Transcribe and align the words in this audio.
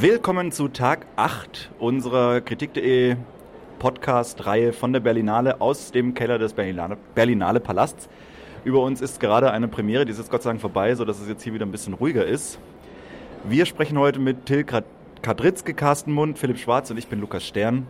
Willkommen 0.00 0.50
zu 0.50 0.66
Tag 0.66 1.06
8 1.14 1.70
unserer 1.78 2.40
Kritik.de 2.40 3.14
Podcast-Reihe 3.78 4.72
von 4.72 4.92
der 4.92 4.98
Berlinale 4.98 5.60
aus 5.60 5.92
dem 5.92 6.14
Keller 6.14 6.36
des 6.36 6.52
Berlinale, 6.52 6.96
Berlinale 7.14 7.60
Palasts. 7.60 8.08
Über 8.64 8.80
uns 8.82 9.00
ist 9.00 9.20
gerade 9.20 9.52
eine 9.52 9.68
Premiere, 9.68 10.04
die 10.04 10.10
ist 10.10 10.18
jetzt 10.18 10.32
Gott 10.32 10.42
sei 10.42 10.50
Dank 10.50 10.60
vorbei, 10.60 10.96
sodass 10.96 11.20
es 11.20 11.28
jetzt 11.28 11.44
hier 11.44 11.54
wieder 11.54 11.64
ein 11.64 11.70
bisschen 11.70 11.94
ruhiger 11.94 12.26
ist. 12.26 12.58
Wir 13.44 13.66
sprechen 13.66 13.96
heute 13.96 14.18
mit 14.18 14.46
Till 14.46 14.64
Kadritzke, 15.22 15.74
Carsten 15.74 16.10
Mund, 16.10 16.40
Philipp 16.40 16.58
Schwarz 16.58 16.90
und 16.90 16.96
ich 16.96 17.06
bin 17.06 17.20
Lukas 17.20 17.46
Stern. 17.46 17.86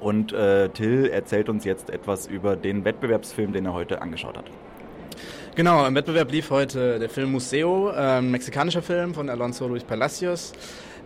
Und 0.00 0.32
äh, 0.32 0.68
Till 0.68 1.06
erzählt 1.06 1.48
uns 1.48 1.64
jetzt 1.64 1.90
etwas 1.90 2.28
über 2.28 2.54
den 2.54 2.84
Wettbewerbsfilm, 2.84 3.52
den 3.52 3.66
er 3.66 3.72
heute 3.72 4.00
angeschaut 4.00 4.38
hat. 4.38 4.46
Genau, 5.56 5.86
im 5.86 5.94
Wettbewerb 5.96 6.30
lief 6.30 6.50
heute 6.50 7.00
der 7.00 7.08
Film 7.08 7.32
Museo, 7.32 7.88
ein 7.88 8.30
mexikanischer 8.30 8.82
Film 8.82 9.12
von 9.12 9.28
Alonso 9.28 9.66
Luis 9.66 9.82
Palacios. 9.82 10.52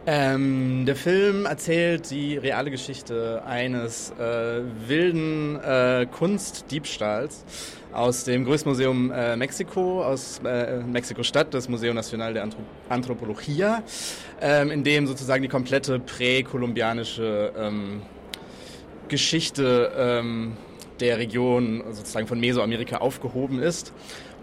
Ähm, 0.07 0.87
der 0.87 0.97
Film 0.97 1.45
erzählt 1.45 2.11
die 2.11 2.39
reale 2.39 2.71
Geschichte 2.71 3.43
eines 3.45 4.13
äh, 4.13 4.63
wilden 4.89 5.61
äh, 5.61 6.07
Kunstdiebstahls 6.11 7.45
aus 7.93 8.25
dem 8.25 8.47
größten 8.47 8.71
Museum 8.73 9.13
äh, 9.13 9.37
Mexiko, 9.37 10.03
aus 10.03 10.41
äh, 10.43 10.79
Mexiko-Stadt, 10.79 11.53
das 11.53 11.69
Museo 11.69 11.93
Nacional 11.93 12.33
de 12.33 12.43
Anthrop 12.43 12.65
Anthropologia, 12.89 13.83
ähm, 14.41 14.71
in 14.71 14.85
dem 14.85 15.07
sozusagen 15.07 15.43
die 15.43 15.49
komplette 15.49 15.99
präkolumbianische 15.99 17.53
ähm, 17.59 18.01
Geschichte 19.09 19.93
ähm, 19.95 20.57
der 21.01 21.19
Region 21.19 21.85
sozusagen 21.91 22.27
von 22.27 22.41
Mesoamerika 22.41 22.99
aufgehoben 22.99 23.61
ist 23.61 23.93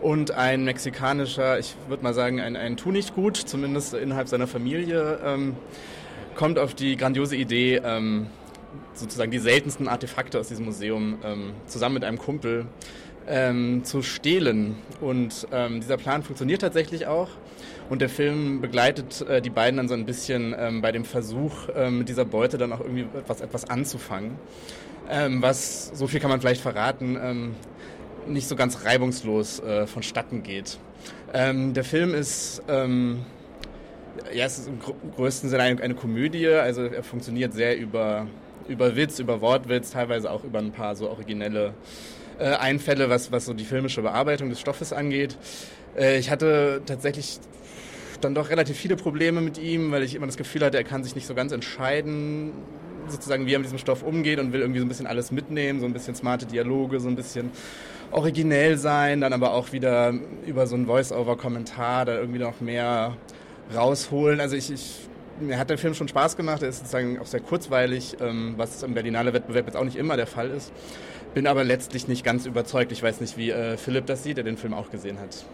und 0.02 0.32
ein 0.32 0.64
mexikanischer, 0.64 1.60
ich 1.60 1.76
würde 1.88 2.04
mal 2.04 2.14
sagen, 2.14 2.40
ein, 2.40 2.56
ein 2.56 2.76
gut, 3.16 3.38
zumindest 3.38 3.94
innerhalb 3.94 4.28
seiner 4.28 4.48
Familie, 4.48 5.20
ähm, 5.24 5.56
kommt 6.36 6.60
auf 6.60 6.76
die 6.76 6.98
grandiose 6.98 7.36
Idee, 7.36 7.82
ähm, 7.84 8.28
sozusagen 8.94 9.32
die 9.32 9.40
seltensten 9.40 9.88
Artefakte 9.88 10.40
aus 10.40 10.50
diesem 10.50 10.66
Museum 10.66 11.18
ähm, 11.24 11.54
zusammen 11.66 11.96
mit 11.96 12.04
einem 12.04 12.20
Kumpel 12.20 12.68
ähm, 13.28 13.84
zu 13.84 14.04
stehlen. 14.04 14.76
Und 15.02 15.48
ähm, 15.52 15.82
dieser 15.82 15.98
Plan 15.98 16.24
funktioniert 16.24 16.62
tatsächlich 16.62 17.08
auch. 17.08 17.30
Und 17.90 18.02
der 18.02 18.10
Film 18.10 18.62
begleitet 18.62 19.22
äh, 19.22 19.42
die 19.42 19.50
beiden 19.50 19.78
dann 19.78 19.88
so 19.88 19.96
ein 19.96 20.06
bisschen 20.06 20.56
ähm, 20.58 20.82
bei 20.82 20.92
dem 20.92 21.06
Versuch, 21.06 21.54
mit 21.90 22.10
dieser 22.10 22.26
Beute 22.26 22.58
dann 22.58 22.72
auch 22.72 22.82
irgendwie 22.82 23.06
etwas, 23.18 23.42
etwas 23.42 23.70
anzufangen. 23.70 24.36
was, 25.10 25.92
so 25.94 26.08
viel 26.08 26.20
kann 26.20 26.30
man 26.30 26.42
vielleicht 26.42 26.62
verraten, 26.62 27.56
nicht 28.28 28.48
so 28.48 28.56
ganz 28.56 28.86
reibungslos 28.86 29.60
äh, 29.60 29.88
vonstatten 29.88 30.44
geht. 30.44 30.78
Ähm, 31.34 31.74
der 31.74 31.84
Film 31.84 32.14
ist, 32.14 32.62
ähm, 32.68 33.26
ja, 34.34 34.46
es 34.46 34.60
ist 34.60 34.68
im 34.68 34.80
größten 35.16 35.50
Sinne 35.50 35.64
eine, 35.64 35.96
Komödie, 35.96 36.48
also 36.48 36.84
er 36.84 37.04
funktioniert 37.04 37.54
sehr 37.54 37.78
über, 37.78 38.28
über 38.68 38.96
Witz, 38.96 39.20
über 39.20 39.42
Wortwitz, 39.42 39.92
teilweise 39.92 40.32
auch 40.32 40.44
über 40.44 40.60
ein 40.60 40.72
paar 40.72 40.96
so 40.96 41.10
originelle 41.10 41.74
äh, 42.40 42.56
Einfälle, 42.56 43.10
was, 43.10 43.32
was 43.32 43.46
so 43.46 43.54
die 43.54 43.66
filmische 43.66 44.02
Bearbeitung 44.02 44.50
des 44.50 44.60
Stoffes 44.60 44.94
angeht. 44.94 45.38
Äh, 45.98 46.20
ich 46.20 46.30
hatte 46.30 46.82
tatsächlich 46.86 47.40
dann 48.22 48.34
doch 48.34 48.50
relativ 48.50 48.78
viele 48.78 48.96
Probleme 48.96 49.42
mit 49.42 49.58
ihm, 49.58 49.92
weil 49.92 50.04
ich 50.04 50.16
immer 50.16 50.26
das 50.26 50.38
Gefühl 50.38 50.64
hatte, 50.64 50.78
er 50.78 50.84
kann 50.84 51.04
sich 51.04 51.16
nicht 51.16 51.28
so 51.28 51.36
ganz 51.36 51.52
entscheiden, 51.52 52.52
sozusagen, 53.08 53.46
wie 53.46 53.54
er 53.54 53.60
mit 53.60 53.66
diesem 53.66 53.78
Stoff 53.78 54.04
umgeht 54.04 54.40
und 54.40 54.54
will 54.54 54.62
irgendwie 54.62 54.80
so 54.80 54.86
ein 54.86 54.90
bisschen 54.90 55.08
alles 55.08 55.32
mitnehmen, 55.32 55.80
so 55.80 55.86
ein 55.86 55.94
bisschen 55.94 56.16
smarte 56.16 56.46
Dialoge, 56.46 57.00
so 57.00 57.08
ein 57.08 57.16
bisschen 57.16 57.52
originell 58.12 58.78
sein, 58.78 59.22
dann 59.22 59.34
aber 59.34 59.54
auch 59.54 59.72
wieder 59.72 60.14
über 60.46 60.68
so 60.68 60.76
einen 60.76 60.86
Voice-Over-Kommentar 60.86 62.06
da 62.06 62.16
irgendwie 62.16 62.40
noch 62.40 62.62
mehr 62.62 63.16
rausholen. 63.76 64.40
Also 64.40 64.56
ich, 64.56 64.72
ich, 64.72 65.08
mir 65.40 65.58
hat 65.58 65.70
der 65.70 65.78
Film 65.78 65.94
schon 65.94 66.08
Spaß 66.08 66.38
gemacht, 66.38 66.62
er 66.62 66.70
ist 66.70 66.80
sozusagen 66.80 67.20
auch 67.20 67.26
sehr 67.26 67.42
kurzweilig, 67.42 68.18
ähm, 68.22 68.54
was 68.58 68.84
im 68.84 68.94
Berlinale 68.94 69.34
Wettbewerb 69.34 69.66
jetzt 69.68 69.76
auch 69.76 69.84
nicht 69.84 69.98
immer 69.98 70.18
der 70.18 70.28
Fall 70.28 70.50
ist. 70.50 70.72
Bin 71.34 71.48
aber 71.48 71.64
letztlich 71.64 72.08
nicht 72.08 72.24
ganz 72.24 72.46
überzeugt. 72.46 72.92
Ich 72.92 73.04
weiß 73.04 73.22
nicht, 73.22 73.38
wie 73.38 73.52
äh, 73.52 73.78
Philipp 73.78 74.06
das 74.06 74.24
sieht, 74.24 74.38
der 74.38 74.44
den 74.44 74.58
Film 74.58 74.74
auch 74.74 74.90
gesehen 74.90 75.20
hat. 75.20 75.46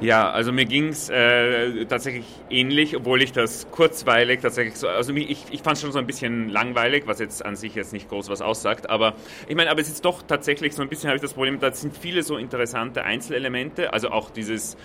Ja, 0.00 0.30
also 0.30 0.50
mir 0.52 0.64
ging 0.64 0.88
es 0.88 1.08
äh, 1.10 1.84
tatsächlich 1.84 2.24
ähnlich, 2.50 2.96
obwohl 2.96 3.22
ich 3.22 3.30
das 3.32 3.70
kurzweilig 3.70 4.40
tatsächlich 4.40 4.74
so, 4.76 4.88
also 4.88 5.12
ich, 5.14 5.44
ich 5.52 5.62
fand 5.62 5.76
es 5.76 5.82
schon 5.82 5.92
so 5.92 5.98
ein 6.00 6.06
bisschen 6.06 6.48
langweilig, 6.48 7.04
was 7.06 7.20
jetzt 7.20 7.44
an 7.44 7.54
sich 7.54 7.76
jetzt 7.76 7.92
nicht 7.92 8.08
groß 8.08 8.28
was 8.28 8.42
aussagt, 8.42 8.90
aber 8.90 9.14
ich 9.46 9.54
meine, 9.54 9.70
aber 9.70 9.80
es 9.80 9.88
ist 9.88 10.04
doch 10.04 10.22
tatsächlich 10.22 10.74
so 10.74 10.82
ein 10.82 10.88
bisschen, 10.88 11.08
habe 11.08 11.16
ich 11.16 11.22
das 11.22 11.34
Problem, 11.34 11.60
da 11.60 11.72
sind 11.72 11.96
viele 11.96 12.24
so 12.24 12.36
interessante 12.36 13.04
Einzelelemente, 13.04 13.92
also 13.92 14.10
auch 14.10 14.30
dieses 14.30 14.76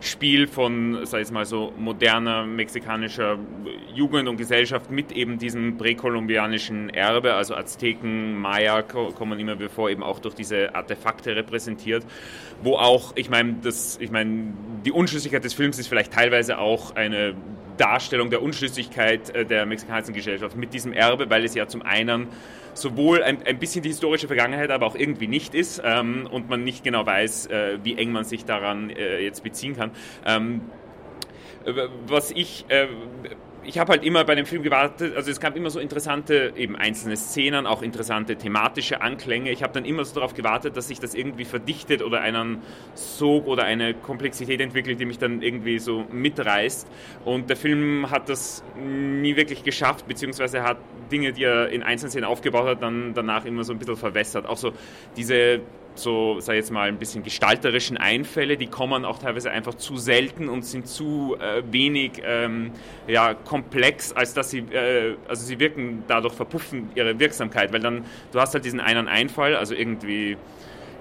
Spiel 0.00 0.46
von, 0.46 1.06
sei 1.06 1.20
es 1.20 1.30
mal 1.30 1.46
so, 1.46 1.72
moderner 1.78 2.44
mexikanischer 2.44 3.38
Jugend 3.94 4.28
und 4.28 4.36
Gesellschaft 4.36 4.90
mit 4.90 5.10
eben 5.12 5.38
diesem 5.38 5.78
präkolumbianischen 5.78 6.90
Erbe, 6.90 7.34
also 7.34 7.54
Azteken, 7.54 8.38
Maya 8.38 8.82
kommen 8.82 9.40
immer 9.40 9.56
bevor, 9.56 9.88
eben 9.88 10.02
auch 10.02 10.18
durch 10.18 10.34
diese 10.34 10.74
Artefakte 10.74 11.34
repräsentiert, 11.34 12.04
wo 12.62 12.76
auch, 12.76 13.12
ich 13.16 13.30
meine, 13.30 13.56
das, 13.62 13.98
ich 14.00 14.10
meine, 14.10 14.52
die 14.84 14.92
Unschlüssigkeit 14.92 15.42
des 15.44 15.54
Films 15.54 15.78
ist 15.78 15.88
vielleicht 15.88 16.12
teilweise 16.12 16.58
auch 16.58 16.94
eine 16.94 17.34
Darstellung 17.76 18.30
der 18.30 18.42
Unschlüssigkeit 18.42 19.34
äh, 19.34 19.44
der 19.44 19.66
mexikanischen 19.66 20.14
Gesellschaft 20.14 20.56
mit 20.56 20.74
diesem 20.74 20.92
Erbe, 20.92 21.28
weil 21.30 21.44
es 21.44 21.54
ja 21.54 21.66
zum 21.68 21.82
einen 21.82 22.28
sowohl 22.76 23.22
ein, 23.22 23.46
ein 23.46 23.58
bisschen 23.58 23.82
die 23.82 23.88
historische 23.88 24.26
Vergangenheit, 24.26 24.70
aber 24.70 24.86
auch 24.86 24.94
irgendwie 24.94 25.26
nicht 25.26 25.54
ist 25.54 25.82
ähm, 25.84 26.28
und 26.30 26.48
man 26.48 26.64
nicht 26.64 26.84
genau 26.84 27.06
weiß, 27.06 27.46
äh, 27.46 27.78
wie 27.82 27.96
eng 27.96 28.12
man 28.12 28.24
sich 28.24 28.44
daran 28.44 28.90
äh, 28.90 29.20
jetzt 29.20 29.42
beziehen 29.42 29.76
kann. 29.76 29.90
Ähm, 30.24 30.62
was 32.06 32.30
ich 32.30 32.64
äh, 32.68 32.86
ich 33.66 33.78
habe 33.78 33.92
halt 33.92 34.04
immer 34.04 34.24
bei 34.24 34.34
dem 34.34 34.46
Film 34.46 34.62
gewartet, 34.62 35.16
also 35.16 35.30
es 35.30 35.40
gab 35.40 35.56
immer 35.56 35.70
so 35.70 35.80
interessante, 35.80 36.52
eben 36.56 36.76
einzelne 36.76 37.16
Szenen, 37.16 37.66
auch 37.66 37.82
interessante 37.82 38.36
thematische 38.36 39.00
Anklänge. 39.00 39.50
Ich 39.50 39.62
habe 39.62 39.72
dann 39.72 39.84
immer 39.84 40.04
so 40.04 40.14
darauf 40.14 40.34
gewartet, 40.34 40.76
dass 40.76 40.88
sich 40.88 41.00
das 41.00 41.14
irgendwie 41.14 41.44
verdichtet 41.44 42.02
oder 42.02 42.20
einen 42.20 42.62
Sog 42.94 43.46
oder 43.46 43.64
eine 43.64 43.94
Komplexität 43.94 44.60
entwickelt, 44.60 45.00
die 45.00 45.04
mich 45.04 45.18
dann 45.18 45.42
irgendwie 45.42 45.78
so 45.78 46.04
mitreißt. 46.12 46.88
Und 47.24 47.50
der 47.50 47.56
Film 47.56 48.10
hat 48.10 48.28
das 48.28 48.62
nie 48.76 49.36
wirklich 49.36 49.64
geschafft, 49.64 50.06
beziehungsweise 50.06 50.62
hat 50.62 50.78
Dinge, 51.10 51.32
die 51.32 51.44
er 51.44 51.68
in 51.68 51.82
einzelnen 51.82 52.10
Szenen 52.10 52.26
aufgebaut 52.26 52.66
hat, 52.66 52.82
dann 52.82 53.14
danach 53.14 53.44
immer 53.44 53.64
so 53.64 53.72
ein 53.72 53.78
bisschen 53.78 53.96
verwässert. 53.96 54.46
Auch 54.46 54.56
so 54.56 54.72
diese 55.16 55.60
so, 55.98 56.40
sag 56.40 56.54
ich 56.54 56.58
jetzt 56.58 56.70
mal, 56.70 56.88
ein 56.88 56.98
bisschen 56.98 57.22
gestalterischen 57.22 57.96
Einfälle, 57.96 58.56
die 58.56 58.66
kommen 58.66 59.04
auch 59.04 59.18
teilweise 59.18 59.50
einfach 59.50 59.74
zu 59.74 59.96
selten 59.96 60.48
und 60.48 60.64
sind 60.64 60.86
zu 60.86 61.36
äh, 61.40 61.62
wenig 61.70 62.22
ähm, 62.24 62.72
ja, 63.06 63.34
komplex, 63.34 64.12
als 64.12 64.34
dass 64.34 64.50
sie, 64.50 64.58
äh, 64.58 65.16
also 65.28 65.44
sie 65.44 65.58
wirken 65.58 66.04
dadurch 66.08 66.34
verpuffen 66.34 66.90
ihre 66.94 67.18
Wirksamkeit, 67.18 67.72
weil 67.72 67.80
dann, 67.80 68.04
du 68.32 68.40
hast 68.40 68.54
halt 68.54 68.64
diesen 68.64 68.80
einen 68.80 69.08
Einfall, 69.08 69.56
also 69.56 69.74
irgendwie 69.74 70.36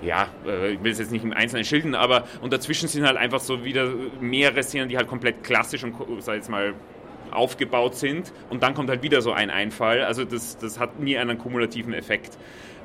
ja, 0.02 0.28
äh, 0.46 0.74
ich 0.74 0.84
will 0.84 0.92
es 0.92 1.00
jetzt 1.00 1.12
nicht 1.12 1.24
im 1.24 1.34
Einzelnen 1.34 1.66
schildern, 1.66 1.96
aber 1.96 2.28
und 2.42 2.54
dazwischen 2.54 2.88
sind 2.88 3.06
halt 3.06 3.18
einfach 3.18 3.40
so 3.40 3.64
wieder 3.64 3.92
mehrere 4.20 4.64
Szenen, 4.64 4.90
die 4.90 4.98
halt 4.98 5.08
komplett 5.08 5.44
klassisch 5.44 5.84
und, 5.84 5.96
sag 6.20 6.36
ich 6.36 6.40
jetzt 6.40 6.50
mal, 6.50 6.74
aufgebaut 7.32 7.96
sind 7.96 8.32
und 8.50 8.64
dann 8.64 8.74
kommt 8.74 8.90
halt 8.90 9.04
wieder 9.04 9.22
so 9.22 9.32
ein 9.32 9.50
Einfall, 9.50 10.02
also 10.02 10.24
das, 10.24 10.58
das 10.58 10.80
hat 10.80 11.00
nie 11.00 11.18
einen 11.18 11.38
kumulativen 11.38 11.94
Effekt. 11.94 12.38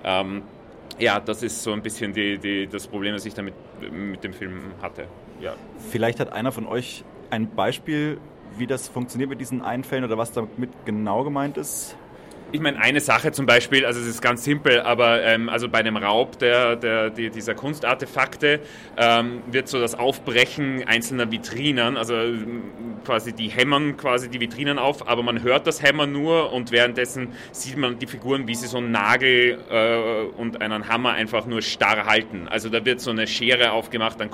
Ähm, 0.03 0.43
ja, 0.99 1.21
das 1.21 1.43
ist 1.43 1.62
so 1.62 1.73
ein 1.73 1.83
bisschen 1.83 2.12
die, 2.12 2.39
die, 2.39 2.67
das 2.67 2.87
Problem, 2.87 3.15
das 3.15 3.25
ich 3.25 3.34
damit 3.34 3.55
mit 3.91 4.23
dem 4.25 4.33
Film 4.33 4.61
hatte. 4.83 5.06
Ja. 5.41 5.55
Vielleicht 5.91 6.21
hat 6.21 6.33
einer 6.33 6.53
von 6.53 6.67
euch 6.67 7.05
ein 7.31 7.49
Beispiel, 7.55 8.19
wie 8.56 8.67
das 8.67 8.89
funktioniert 8.89 9.31
mit 9.31 9.41
diesen 9.41 9.62
Einfällen 9.62 10.05
oder 10.05 10.19
was 10.19 10.33
damit 10.33 10.71
genau 10.84 11.25
gemeint 11.25 11.56
ist? 11.56 11.97
Ich 12.53 12.61
meine, 12.61 12.81
eine 12.81 13.00
Sache 13.00 13.31
zum 13.31 13.47
Beispiel, 13.47 13.87
also 13.87 14.00
es 14.00 14.06
ist 14.06 14.22
ganz 14.22 14.43
simpel, 14.43 14.81
aber 14.81 15.22
ähm, 15.22 15.49
also 15.49 15.69
bei 15.69 15.84
dem 15.84 15.97
Raub 15.97 16.37
der, 16.41 16.75
der, 16.75 17.11
die, 17.11 17.31
dieser 17.31 17.55
Kunstartefakte 17.55 18.59
ähm, 18.97 19.43
wird 19.53 19.69
so 19.69 19.78
das 19.78 19.94
Aufbrechen 19.94 20.83
einzelner 20.84 21.31
Vitrinen, 21.31 21.97
also 21.97 22.15
ähm, 22.15 22.62
quasi 23.05 23.33
die 23.33 23.49
hämmern 23.49 23.97
quasi 23.97 24.28
die 24.28 24.41
Vitrinen 24.41 24.81
auf, 24.81 25.09
aber 25.09 25.22
man 25.22 25.44
hört 25.44 25.69
das 25.69 25.81
Hämmern 25.81 26.11
nur 26.11 26.52
und 26.52 26.73
währenddessen 26.73 27.29
sieht 27.52 27.76
man 27.76 28.00
die 28.00 28.08
Figuren, 28.08 28.49
wie 28.49 28.56
sie 28.56 28.67
so 28.67 28.79
einen 28.79 28.91
Nagel 28.91 29.61
äh, 29.70 30.37
und 30.37 30.61
einen 30.61 30.88
Hammer 30.88 31.12
einfach 31.12 31.47
nur 31.47 31.62
starr 31.62 32.06
halten. 32.06 32.49
Also 32.49 32.69
da 32.69 32.85
wird 32.85 33.00
so 33.00 33.12
eine 33.12 33.29
Schere 33.29 33.70
aufgemacht, 33.70 34.19
dann 34.19 34.31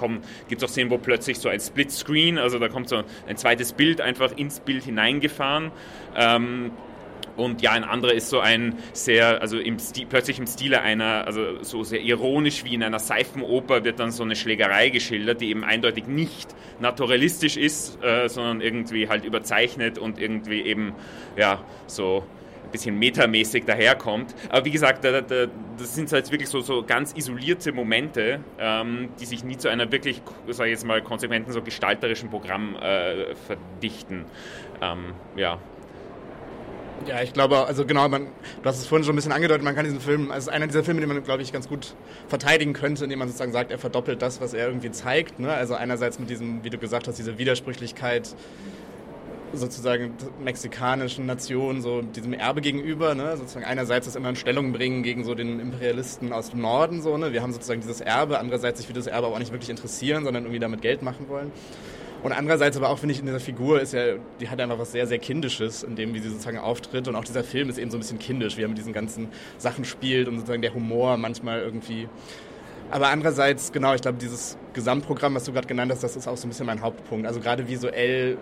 gibt 0.49 0.63
es 0.63 0.67
auch 0.67 0.73
Szenen, 0.73 0.91
wo 0.91 0.97
plötzlich 0.97 1.39
so 1.39 1.51
ein 1.51 1.61
Splitscreen, 1.61 2.39
also 2.39 2.59
da 2.59 2.69
kommt 2.69 2.89
so 2.89 3.03
ein 3.27 3.37
zweites 3.37 3.75
Bild 3.75 4.01
einfach 4.01 4.35
ins 4.39 4.61
Bild 4.61 4.85
hineingefahren. 4.85 5.71
Ähm, 6.17 6.71
und 7.37 7.63
ja, 7.63 7.73
ein 7.73 7.85
anderer 7.85 8.13
ist 8.13 8.31
so 8.31 8.41
ein 8.41 8.79
sehr, 8.93 9.41
also 9.41 9.59
im 9.59 9.79
Stil, 9.79 10.07
plötzlich 10.09 10.39
im 10.39 10.47
Stile 10.47 10.81
einer, 10.81 11.27
also 11.27 11.63
so 11.63 11.85
sehr 11.85 12.01
ironisch 12.01 12.65
wie 12.65 12.75
in 12.75 12.83
einer 12.83 12.99
Seifenoper 12.99 13.85
wird 13.85 14.01
dann 14.01 14.11
so 14.11 14.23
eine 14.23 14.37
Schlägerei 14.37 14.89
geschildert, 14.89 15.41
die 15.41 15.51
eben 15.51 15.65
eindeutig 15.65 16.07
nicht 16.07 16.55
naturalistisch 16.81 17.57
ist, 17.57 18.03
äh, 18.03 18.29
sondern 18.29 18.61
irgendwie 18.61 19.09
halt 19.09 19.25
überzeichnet 19.25 19.99
und 19.99 20.19
irgendwie 20.19 20.63
eben, 20.63 20.95
ja, 21.37 21.63
so 21.87 22.25
ein 22.65 22.71
bisschen 22.73 22.99
metamäßig 22.99 23.65
daherkommt. 23.65 24.35
Aber 24.49 24.65
wie 24.65 24.71
gesagt, 24.71 25.05
da, 25.05 25.21
da, 25.21 25.47
das 25.79 25.95
sind 25.95 26.13
halt 26.13 26.31
wirklich 26.33 26.49
so, 26.49 26.61
so 26.61 26.83
ganz 26.83 27.13
isolierte 27.15 27.73
Momente, 27.73 28.41
ähm, 28.59 29.11
die 29.21 29.25
sich 29.25 29.45
nie 29.45 29.57
zu 29.57 29.69
einer 29.69 29.91
wirklich, 29.93 30.21
sage 30.49 30.71
ich 30.71 30.75
jetzt 30.75 30.87
mal, 30.87 31.03
konsequenten, 31.03 31.53
so 31.53 31.63
gestalterischen 31.63 32.31
Programm 32.31 32.77
äh, 32.77 33.35
verdichten. 33.35 34.25
Ähm, 34.83 35.15
ja, 35.37 35.59
Ja, 37.07 37.23
ich 37.23 37.33
glaube, 37.33 37.67
also 37.67 37.85
genau, 37.85 38.09
man, 38.09 38.27
du 38.63 38.69
hast 38.69 38.79
es 38.79 38.87
vorhin 38.87 39.05
schon 39.05 39.13
ein 39.13 39.17
bisschen 39.17 39.33
angedeutet, 39.33 39.63
man 39.63 39.75
kann 39.75 39.85
diesen 39.85 40.01
Film, 40.01 40.31
also 40.31 40.51
einer 40.51 40.67
dieser 40.67 40.83
Filme, 40.83 41.01
den 41.01 41.09
man, 41.09 41.23
glaube 41.23 41.43
ich, 41.43 41.53
ganz 41.53 41.69
gut 41.69 41.95
verteidigen 42.29 42.73
könnte, 42.73 43.05
indem 43.05 43.19
man 43.19 43.29
sozusagen 43.29 43.53
sagt, 43.53 43.71
er 43.71 43.79
verdoppelt 43.79 44.23
das, 44.23 44.41
was 44.41 44.55
er 44.55 44.67
irgendwie 44.67 44.91
zeigt. 44.91 45.39
Ne? 45.39 45.53
Also 45.53 45.75
einerseits 45.75 46.19
mit 46.19 46.31
diesem, 46.31 46.65
wie 46.65 46.71
du 46.71 46.79
gesagt 46.79 47.07
hast, 47.07 47.19
diese 47.19 47.39
Widersprüchlichkeit 47.39 48.35
sozusagen 49.53 50.15
mexikanischen 50.43 51.27
Nation, 51.27 51.81
so 51.81 52.03
diesem 52.03 52.33
Erbe 52.33 52.61
gegenüber, 52.61 53.15
ne? 53.15 53.37
sozusagen 53.37 53.65
einerseits 53.65 54.07
das 54.07 54.17
immer 54.17 54.31
in 54.31 54.37
Stellung 54.37 54.73
bringen 54.73 55.03
gegen 55.03 55.25
so 55.25 55.35
den 55.35 55.61
Imperialisten 55.61 56.33
aus 56.33 56.51
dem 56.51 56.61
Norden, 56.61 57.03
so, 57.03 57.17
ne? 57.17 57.33
wir 57.33 57.43
haben 57.43 57.53
sozusagen 57.53 57.81
dieses 57.81 58.01
Erbe, 58.01 58.39
andererseits 58.39 58.79
sich 58.79 58.87
für 58.87 58.93
das 58.93 59.07
Erbe 59.07 59.27
aber 59.27 59.37
auch 59.37 59.39
nicht 59.39 59.53
wirklich 59.53 59.71
interessieren, 59.71 60.25
sondern 60.25 60.45
irgendwie 60.45 60.59
damit 60.59 60.83
Geld 60.83 61.03
machen 61.03 61.29
wollen. 61.29 61.53
Und 62.27 62.33
andererseits 62.33 62.77
aber 62.77 62.89
auch, 62.89 62.99
finde 62.99 63.13
ich, 63.13 63.21
in 63.21 63.27
dieser 63.27 63.39
Figur 63.39 63.81
ist 63.81 63.93
ja, 63.93 64.17
die 64.41 64.49
hat 64.49 64.61
einfach 64.61 64.81
was 64.81 64.91
sehr, 64.91 65.07
sehr 65.07 65.21
Kindisches, 65.21 65.85
in 65.85 65.95
dem, 65.95 66.13
wie 66.13 66.19
sie 66.19 66.29
sozusagen 66.29 66.59
auftritt. 66.59 67.07
Und 67.07 67.15
auch 67.15 67.23
dieser 67.23 67.45
Film 67.45 67.69
ist 67.69 67.79
eben 67.79 67.89
so 67.89 67.97
ein 67.97 68.01
bisschen 68.01 68.19
kindisch, 68.19 68.57
wie 68.57 68.63
er 68.63 68.69
mit 68.69 68.79
diesen 68.79 68.93
ganzen 68.93 69.29
Sachen 69.59 69.85
spielt 69.85 70.27
und 70.27 70.35
sozusagen 70.35 70.61
der 70.61 70.75
Humor 70.75 71.19
manchmal 71.19 71.61
irgendwie. 71.61 72.09
Aber 72.91 73.11
andererseits, 73.11 73.71
genau, 73.71 73.95
ich 73.95 74.01
glaube, 74.01 74.19
dieses 74.19 74.59
Gesamtprogramm, 74.73 75.37
was 75.37 75.45
du 75.45 75.53
gerade 75.53 75.69
genannt 75.69 75.93
hast, 75.93 76.03
das 76.03 76.17
ist 76.17 76.27
auch 76.27 76.37
so 76.37 76.49
ein 76.49 76.51
bisschen 76.51 76.67
mein 76.67 76.81
Hauptpunkt. 76.81 77.29
Also 77.29 77.39
gerade 77.39 77.69
visuell 77.69 78.39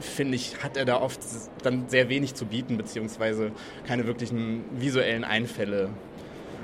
finde 0.00 0.34
ich, 0.34 0.60
hat 0.64 0.76
er 0.76 0.84
da 0.84 1.00
oft 1.00 1.20
dann 1.62 1.88
sehr 1.88 2.08
wenig 2.08 2.34
zu 2.34 2.44
bieten, 2.44 2.76
beziehungsweise 2.76 3.52
keine 3.86 4.08
wirklichen 4.08 4.64
visuellen 4.72 5.22
Einfälle. 5.22 5.90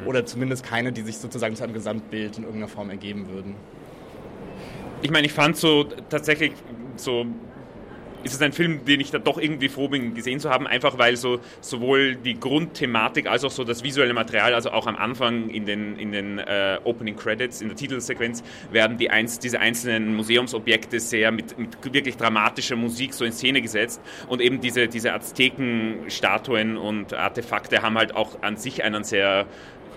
Oder 0.07 0.27
zumindest 0.27 0.65
keine, 0.65 0.91
die 0.91 1.03
sich 1.03 1.19
sozusagen 1.19 1.55
zu 1.55 1.63
einem 1.63 1.75
Gesamtbild 1.75 2.37
in 2.39 2.43
irgendeiner 2.43 2.67
Form 2.67 2.91
ergeben 2.91 3.29
würden. 3.29 3.55
Ich 5.05 5.11
meine, 5.11 5.27
ich 5.27 5.35
fand 5.35 5.55
so 5.59 5.85
tatsächlich 5.85 6.53
so 6.97 7.27
ist 8.23 8.33
es 8.33 8.41
ein 8.41 8.53
Film, 8.53 8.87
den 8.87 9.01
ich 9.01 9.11
da 9.11 9.19
doch 9.19 9.37
irgendwie 9.37 9.69
froh 9.69 9.89
bin, 9.89 10.15
gesehen 10.15 10.41
zu 10.41 10.49
haben, 10.49 10.67
einfach 10.67 10.97
weil 10.97 11.17
so 11.17 11.41
sowohl 11.61 12.17
die 12.17 12.41
Grundthematik 12.41 13.27
als 13.27 13.45
auch 13.45 13.51
so 13.51 13.65
das 13.65 13.85
visuelle 13.85 14.15
Material, 14.15 14.55
also 14.55 14.71
auch 14.71 14.87
am 14.87 14.97
Anfang 14.97 15.51
in 15.51 15.67
den, 15.67 15.99
in 15.99 16.11
den 16.11 16.39
äh, 16.39 16.79
Opening 16.85 17.17
Credits, 17.17 17.61
in 17.61 17.69
der 17.69 17.77
Titelsequenz, 17.77 18.43
werden 18.73 18.97
die 18.97 19.11
einz, 19.11 19.41
diese 19.41 19.61
einzelnen 19.61 20.17
Museumsobjekte 20.17 21.01
sehr 21.01 21.33
mit, 21.33 21.59
mit, 21.59 21.77
wirklich 21.93 22.17
dramatischer 22.17 22.77
Musik 22.77 23.13
so 23.13 23.27
in 23.27 23.33
Szene 23.33 23.61
gesetzt. 23.61 24.01
Und 24.27 24.41
eben 24.41 24.63
diese, 24.63 24.89
diese 24.89 25.13
Azteken-Statuen 25.13 26.79
und 26.79 27.13
Artefakte 27.13 27.83
haben 27.83 27.99
halt 27.99 28.17
auch 28.17 28.41
an 28.41 28.57
sich 28.57 28.83
einen 28.83 29.05
sehr 29.05 29.45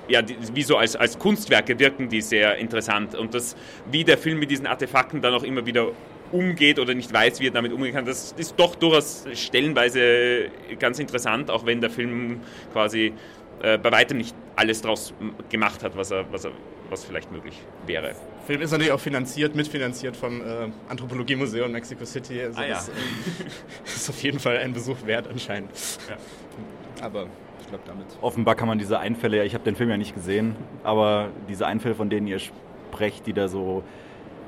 ja, 0.07 0.21
wie 0.53 0.63
so 0.63 0.77
als, 0.77 0.95
als 0.95 1.17
Kunstwerke 1.19 1.77
wirken 1.79 2.09
die 2.09 2.21
sehr 2.21 2.57
interessant. 2.57 3.15
Und 3.15 3.33
das, 3.33 3.55
wie 3.91 4.03
der 4.03 4.17
Film 4.17 4.39
mit 4.39 4.51
diesen 4.51 4.67
Artefakten 4.67 5.21
dann 5.21 5.33
auch 5.33 5.43
immer 5.43 5.65
wieder 5.65 5.91
umgeht 6.31 6.79
oder 6.79 6.93
nicht 6.93 7.11
weiß, 7.11 7.39
wie 7.39 7.47
er 7.47 7.51
damit 7.51 7.71
umgehen 7.71 7.93
kann. 7.93 8.05
Das 8.05 8.33
ist 8.37 8.55
doch 8.57 8.75
durchaus 8.75 9.25
stellenweise 9.33 10.49
ganz 10.79 10.99
interessant, 10.99 11.49
auch 11.49 11.65
wenn 11.65 11.81
der 11.81 11.89
Film 11.89 12.41
quasi 12.73 13.13
äh, 13.61 13.77
bei 13.77 13.91
weitem 13.91 14.17
nicht 14.17 14.35
alles 14.55 14.81
daraus 14.81 15.13
gemacht 15.49 15.83
hat, 15.83 15.95
was, 15.95 16.11
er, 16.11 16.25
was, 16.31 16.45
er, 16.45 16.51
was 16.89 17.05
vielleicht 17.05 17.31
möglich 17.31 17.55
wäre. 17.85 18.07
Der 18.07 18.15
Film 18.45 18.61
ist 18.61 18.71
natürlich 18.71 18.91
auch 18.91 18.99
finanziert, 18.99 19.55
mitfinanziert 19.55 20.15
vom 20.15 20.41
äh, 20.41 20.69
Anthropologiemuseum 20.89 21.71
Mexico 21.71 22.05
City. 22.05 22.41
Also 22.41 22.59
ah, 22.59 22.65
ja. 22.65 22.73
das, 22.75 22.89
äh, 22.89 22.91
ist 23.85 24.09
auf 24.09 24.21
jeden 24.21 24.39
Fall 24.39 24.57
ein 24.57 24.73
Besuch 24.73 25.05
wert 25.05 25.27
anscheinend. 25.27 25.71
Ja. 26.09 26.17
Aber 27.03 27.27
ich 27.67 27.71
glaube 27.71 27.83
damit. 27.85 28.05
Offenbar 28.21 28.55
kann 28.55 28.69
man 28.69 28.79
diese 28.79 28.97
Einfälle, 28.99 29.43
ich 29.43 29.53
habe 29.53 29.65
den 29.65 29.75
Film 29.75 29.89
ja 29.89 29.97
nicht 29.97 30.15
gesehen, 30.15 30.55
aber 30.85 31.27
diese 31.49 31.67
Einfälle, 31.67 31.95
von 31.95 32.09
denen 32.09 32.25
ihr 32.25 32.39
sprecht, 32.39 33.27
die 33.27 33.33
da 33.33 33.49
so 33.49 33.83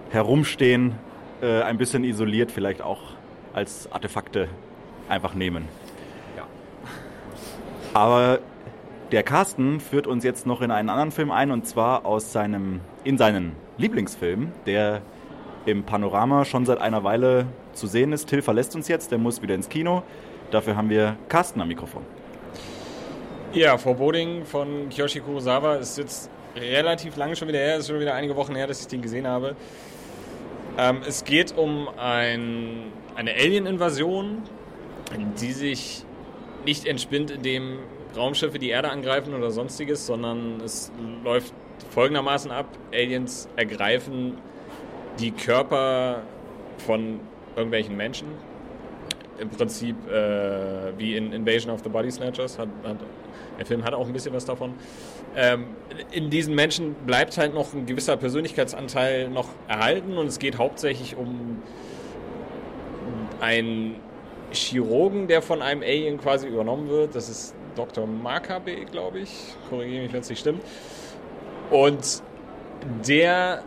herumstehen, 0.10 0.95
äh, 1.42 1.62
ein 1.62 1.77
bisschen 1.77 2.06
isoliert 2.06 2.50
vielleicht 2.50 2.81
auch 2.81 3.01
als 3.54 3.92
Artefakte 3.92 4.48
einfach 5.10 5.33
nehmen. 5.33 5.66
Ja. 6.38 6.48
Aber 7.94 8.39
der 9.12 9.24
Carsten 9.24 9.81
führt 9.81 10.07
uns 10.07 10.24
jetzt 10.24 10.48
noch 10.48 10.62
in 10.62 10.71
einen 10.71 10.89
anderen 10.89 11.12
Film 11.12 11.31
ein 11.31 11.51
und 11.51 11.68
zwar 11.68 12.06
aus 12.06 12.31
seinem, 12.31 12.80
in 13.04 13.18
seinen 13.18 13.51
Lieblingsfilm, 13.77 14.54
der 14.66 15.01
im 15.66 15.83
Panorama 15.83 16.45
schon 16.45 16.66
seit 16.66 16.80
einer 16.80 17.04
Weile 17.04 17.48
zu 17.74 17.86
sehen 17.86 18.13
ist. 18.13 18.30
Till 18.30 18.42
verlässt 18.42 18.77
uns 18.77 18.88
jetzt, 18.88 19.12
der 19.12 19.18
muss 19.18 19.42
wieder 19.42 19.56
ins 19.56 19.68
Kino. 19.68 20.04
Dafür 20.51 20.77
haben 20.77 20.89
wir 20.89 21.18
Carsten 21.27 21.60
am 21.60 21.68
Mikrofon. 21.68 22.04
Ja, 23.51 23.80
Foreboding 23.80 24.46
von 24.46 24.90
Kiyoshi 24.90 25.22
Kurosawa 25.22 25.78
ist 25.78 25.98
jetzt 25.98 26.30
relativ 26.56 27.18
lange 27.18 27.36
schon 27.36 27.48
wieder 27.48 27.57
her, 27.57 27.78
ist 27.78 27.88
schon 27.88 28.00
wieder 28.00 28.13
einige 28.13 28.36
Wochen 28.36 28.54
her, 28.54 28.68
dass 28.68 28.81
ich 28.81 28.88
den 28.88 29.01
gesehen 29.01 29.25
habe. 29.25 29.56
Ähm, 30.78 31.01
es 31.07 31.24
geht 31.24 31.57
um 31.57 31.90
ein, 31.98 32.92
eine 33.16 33.34
Alien-Invasion, 33.34 34.44
die 35.42 35.51
sich 35.51 36.06
nicht 36.63 36.86
entspinnt, 36.86 37.31
indem 37.31 37.80
Raumschiffe 38.16 38.60
die 38.60 38.69
Erde 38.69 38.92
angreifen 38.92 39.34
oder 39.34 39.50
sonstiges, 39.50 40.06
sondern 40.06 40.62
es 40.62 40.92
läuft 41.24 41.52
folgendermaßen 41.90 42.52
ab. 42.52 42.68
Aliens 42.94 43.50
ergreifen 43.56 44.38
die 45.19 45.31
Körper 45.31 46.22
von 46.86 47.19
irgendwelchen 47.56 47.98
Menschen. 47.98 48.28
Im 49.39 49.50
Prinzip 49.50 49.95
äh, 50.07 50.97
wie 50.97 51.15
in 51.15 51.31
Invasion 51.33 51.74
of 51.74 51.81
the 51.83 51.89
Body 51.89 52.12
Snatchers. 52.12 52.57
Hat, 52.59 52.69
hat, 52.83 52.97
der 53.57 53.65
Film 53.65 53.83
hat 53.83 53.94
auch 53.94 54.07
ein 54.07 54.13
bisschen 54.13 54.33
was 54.33 54.45
davon. 54.45 54.74
Ähm, 55.36 55.68
in 56.12 56.30
diesen 56.30 56.56
Menschen 56.56 56.95
bleibt 57.06 57.38
halt 57.38 57.53
noch 57.53 57.74
ein 57.74 57.86
gewisser 57.86 58.18
Persönlichkeitsanteil 58.18 59.30
noch 59.30 59.50
erhalten 59.68 60.18
und 60.18 60.27
es 60.27 60.39
geht 60.39 60.57
hauptsächlich 60.57 61.15
um 61.15 61.62
einen 63.41 63.95
Chirurgen, 64.51 65.27
der 65.27 65.42
von 65.42 65.62
einem 65.62 65.81
Alien 65.81 66.18
quasi 66.18 66.47
übernommen 66.47 66.89
wird. 66.89 67.15
Das 67.15 67.30
ist 67.30 67.56
Dr. 67.75 68.07
Makabe, 68.07 68.85
glaube 68.85 69.19
ich. 69.19 69.30
Korrigiere 69.69 70.03
mich, 70.03 70.13
wenn 70.13 70.21
es 70.21 70.30
nicht 70.30 70.39
stimmt. 70.39 70.63
Und 71.69 72.24
der, 73.07 73.63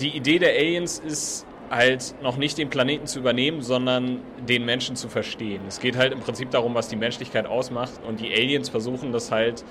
die 0.00 0.16
Idee 0.16 0.38
der 0.38 0.50
Aliens 0.50 0.98
ist 0.98 1.46
halt 1.72 2.14
noch 2.22 2.36
nicht 2.36 2.58
den 2.58 2.68
Planeten 2.68 3.06
zu 3.06 3.18
übernehmen, 3.18 3.62
sondern 3.62 4.20
den 4.46 4.64
Menschen 4.64 4.94
zu 4.94 5.08
verstehen. 5.08 5.62
Es 5.66 5.80
geht 5.80 5.96
halt 5.96 6.12
im 6.12 6.20
Prinzip 6.20 6.50
darum, 6.50 6.74
was 6.74 6.88
die 6.88 6.96
Menschlichkeit 6.96 7.46
ausmacht. 7.46 7.92
Und 8.06 8.20
die 8.20 8.32
Aliens 8.32 8.68
versuchen 8.68 9.10
das 9.10 9.30
halt 9.30 9.64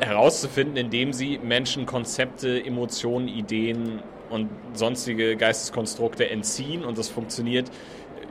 herauszufinden, 0.00 0.76
indem 0.76 1.12
sie 1.12 1.38
Menschen 1.38 1.86
Konzepte, 1.86 2.62
Emotionen, 2.64 3.28
Ideen 3.28 4.02
und 4.28 4.50
sonstige 4.74 5.36
Geisteskonstrukte 5.36 6.28
entziehen. 6.28 6.84
Und 6.84 6.98
das 6.98 7.08
funktioniert 7.08 7.70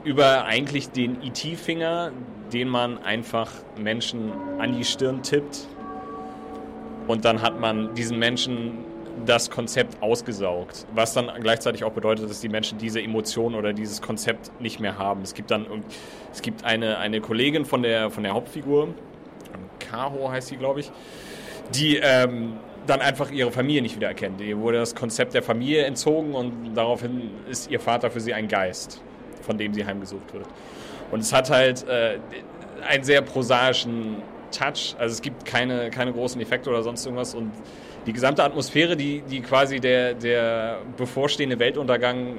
über 0.04 0.44
eigentlich 0.44 0.90
den 0.90 1.22
IT-Finger, 1.22 2.12
den 2.52 2.68
man 2.68 2.98
einfach 2.98 3.50
Menschen 3.80 4.30
an 4.58 4.76
die 4.76 4.84
Stirn 4.84 5.22
tippt. 5.22 5.66
Und 7.06 7.24
dann 7.24 7.40
hat 7.40 7.58
man 7.60 7.94
diesen 7.94 8.18
Menschen 8.18 8.84
das 9.24 9.50
Konzept 9.50 10.02
ausgesaugt, 10.02 10.86
was 10.94 11.14
dann 11.14 11.30
gleichzeitig 11.40 11.84
auch 11.84 11.92
bedeutet, 11.92 12.28
dass 12.28 12.40
die 12.40 12.48
Menschen 12.48 12.78
diese 12.78 13.00
Emotion 13.00 13.54
oder 13.54 13.72
dieses 13.72 14.02
Konzept 14.02 14.50
nicht 14.60 14.78
mehr 14.80 14.98
haben. 14.98 15.22
Es 15.22 15.34
gibt 15.34 15.50
dann 15.50 15.66
es 16.32 16.42
gibt 16.42 16.64
eine, 16.64 16.98
eine 16.98 17.20
Kollegin 17.20 17.64
von 17.64 17.82
der, 17.82 18.10
von 18.10 18.22
der 18.22 18.34
Hauptfigur, 18.34 18.88
Kaho 19.78 20.30
heißt 20.30 20.48
sie, 20.48 20.56
glaube 20.56 20.80
ich, 20.80 20.90
die 21.74 21.96
ähm, 21.96 22.54
dann 22.86 23.00
einfach 23.00 23.30
ihre 23.30 23.50
Familie 23.50 23.82
nicht 23.82 23.96
wieder 23.96 24.08
erkennt. 24.08 24.40
Ihr 24.40 24.58
wurde 24.58 24.78
das 24.78 24.94
Konzept 24.94 25.34
der 25.34 25.42
Familie 25.42 25.84
entzogen 25.84 26.34
und 26.34 26.74
daraufhin 26.74 27.30
ist 27.50 27.70
ihr 27.70 27.80
Vater 27.80 28.10
für 28.10 28.20
sie 28.20 28.32
ein 28.34 28.48
Geist, 28.48 29.02
von 29.42 29.58
dem 29.58 29.74
sie 29.74 29.84
heimgesucht 29.84 30.32
wird. 30.32 30.46
Und 31.10 31.20
es 31.20 31.32
hat 31.32 31.50
halt 31.50 31.86
äh, 31.88 32.18
einen 32.88 33.04
sehr 33.04 33.22
prosaischen 33.22 34.22
Touch. 34.52 34.94
Also 34.98 35.14
es 35.14 35.22
gibt 35.22 35.44
keine, 35.44 35.90
keine 35.90 36.12
großen 36.12 36.40
Effekte 36.40 36.70
oder 36.70 36.82
sonst 36.82 37.04
irgendwas 37.04 37.34
und 37.34 37.50
die 38.06 38.12
gesamte 38.12 38.44
Atmosphäre, 38.44 38.96
die, 38.96 39.22
die 39.22 39.40
quasi 39.40 39.80
der, 39.80 40.14
der 40.14 40.78
bevorstehende 40.96 41.58
Weltuntergang 41.58 42.38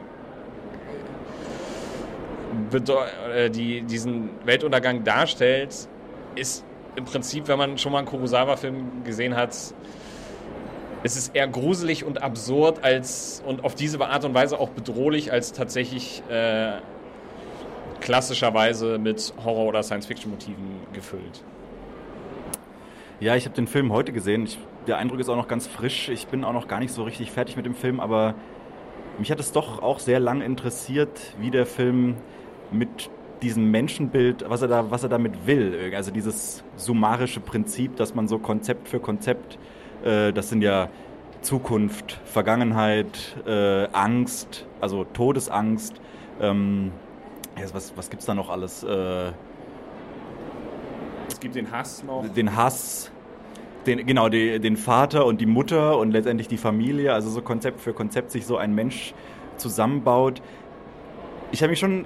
äh, 3.35 3.49
die 3.49 3.81
diesen 3.81 4.29
Weltuntergang 4.45 5.03
darstellt, 5.03 5.87
ist 6.35 6.63
im 6.95 7.05
Prinzip, 7.05 7.47
wenn 7.47 7.57
man 7.57 7.77
schon 7.77 7.91
mal 7.91 7.99
einen 7.99 8.07
Kurosawa-Film 8.07 9.03
gesehen 9.03 9.35
hat, 9.35 9.55
es 11.03 11.15
ist 11.15 11.35
eher 11.35 11.47
gruselig 11.47 12.03
und 12.03 12.21
absurd 12.23 12.83
als 12.83 13.43
und 13.45 13.63
auf 13.63 13.75
diese 13.75 14.03
Art 14.03 14.25
und 14.25 14.33
Weise 14.33 14.59
auch 14.59 14.69
bedrohlich 14.69 15.31
als 15.31 15.53
tatsächlich 15.53 16.23
äh, 16.29 16.79
klassischerweise 18.01 18.97
mit 18.97 19.33
Horror- 19.43 19.67
oder 19.67 19.83
Science-Fiction-Motiven 19.83 20.87
gefüllt. 20.93 21.43
Ja, 23.19 23.35
ich 23.35 23.45
habe 23.45 23.55
den 23.55 23.65
Film 23.65 23.91
heute 23.91 24.13
gesehen. 24.13 24.43
Ich, 24.43 24.59
der 24.85 24.99
Eindruck 24.99 25.19
ist 25.19 25.27
auch 25.27 25.35
noch 25.35 25.47
ganz 25.47 25.65
frisch. 25.65 26.07
Ich 26.09 26.27
bin 26.27 26.43
auch 26.43 26.53
noch 26.53 26.67
gar 26.67 26.79
nicht 26.79 26.93
so 26.93 27.01
richtig 27.03 27.31
fertig 27.31 27.55
mit 27.57 27.65
dem 27.65 27.73
Film, 27.73 27.99
aber 27.99 28.35
mich 29.17 29.31
hat 29.31 29.39
es 29.39 29.51
doch 29.51 29.81
auch 29.81 29.97
sehr 29.97 30.19
lang 30.19 30.41
interessiert, 30.41 31.33
wie 31.39 31.49
der 31.49 31.65
Film 31.65 32.17
mit 32.71 33.09
diesem 33.41 33.71
Menschenbild, 33.71 34.45
was 34.47 34.61
er 34.61 34.67
da, 34.67 34.91
was 34.91 35.01
er 35.01 35.09
damit 35.09 35.47
will. 35.47 35.91
Also 35.95 36.11
dieses 36.11 36.63
summarische 36.75 37.39
Prinzip, 37.39 37.95
dass 37.95 38.13
man 38.13 38.27
so 38.27 38.37
Konzept 38.37 38.87
für 38.87 38.99
Konzept, 38.99 39.57
äh, 40.03 40.31
das 40.31 40.49
sind 40.49 40.61
ja 40.61 40.89
Zukunft, 41.41 42.19
Vergangenheit, 42.25 43.35
äh, 43.47 43.87
Angst, 43.93 44.67
also 44.79 45.05
Todesangst. 45.05 45.95
Ähm, 46.39 46.91
was 47.73 47.97
was 47.97 48.11
gibt 48.11 48.21
es 48.21 48.27
da 48.27 48.35
noch 48.35 48.51
alles? 48.51 48.83
Äh, 48.83 49.31
gibt 51.47 51.55
den 51.55 51.71
Hass 51.71 52.03
noch. 52.03 52.27
Den 52.27 52.55
Hass, 52.55 53.09
den, 53.85 54.05
genau, 54.05 54.27
die, 54.27 54.59
den 54.59 54.75
Vater 54.75 55.25
und 55.25 55.39
die 55.39 55.45
Mutter 55.45 55.97
und 55.97 56.11
letztendlich 56.11 56.47
die 56.49 56.57
Familie, 56.57 57.13
also 57.13 57.29
so 57.29 57.41
Konzept 57.41 57.79
für 57.79 57.93
Konzept 57.93 58.31
sich 58.31 58.45
so 58.45 58.57
ein 58.57 58.75
Mensch 58.75 59.13
zusammenbaut. 59.55 60.41
Ich 61.51 61.61
habe 61.61 61.69
mich 61.69 61.79
schon, 61.79 62.05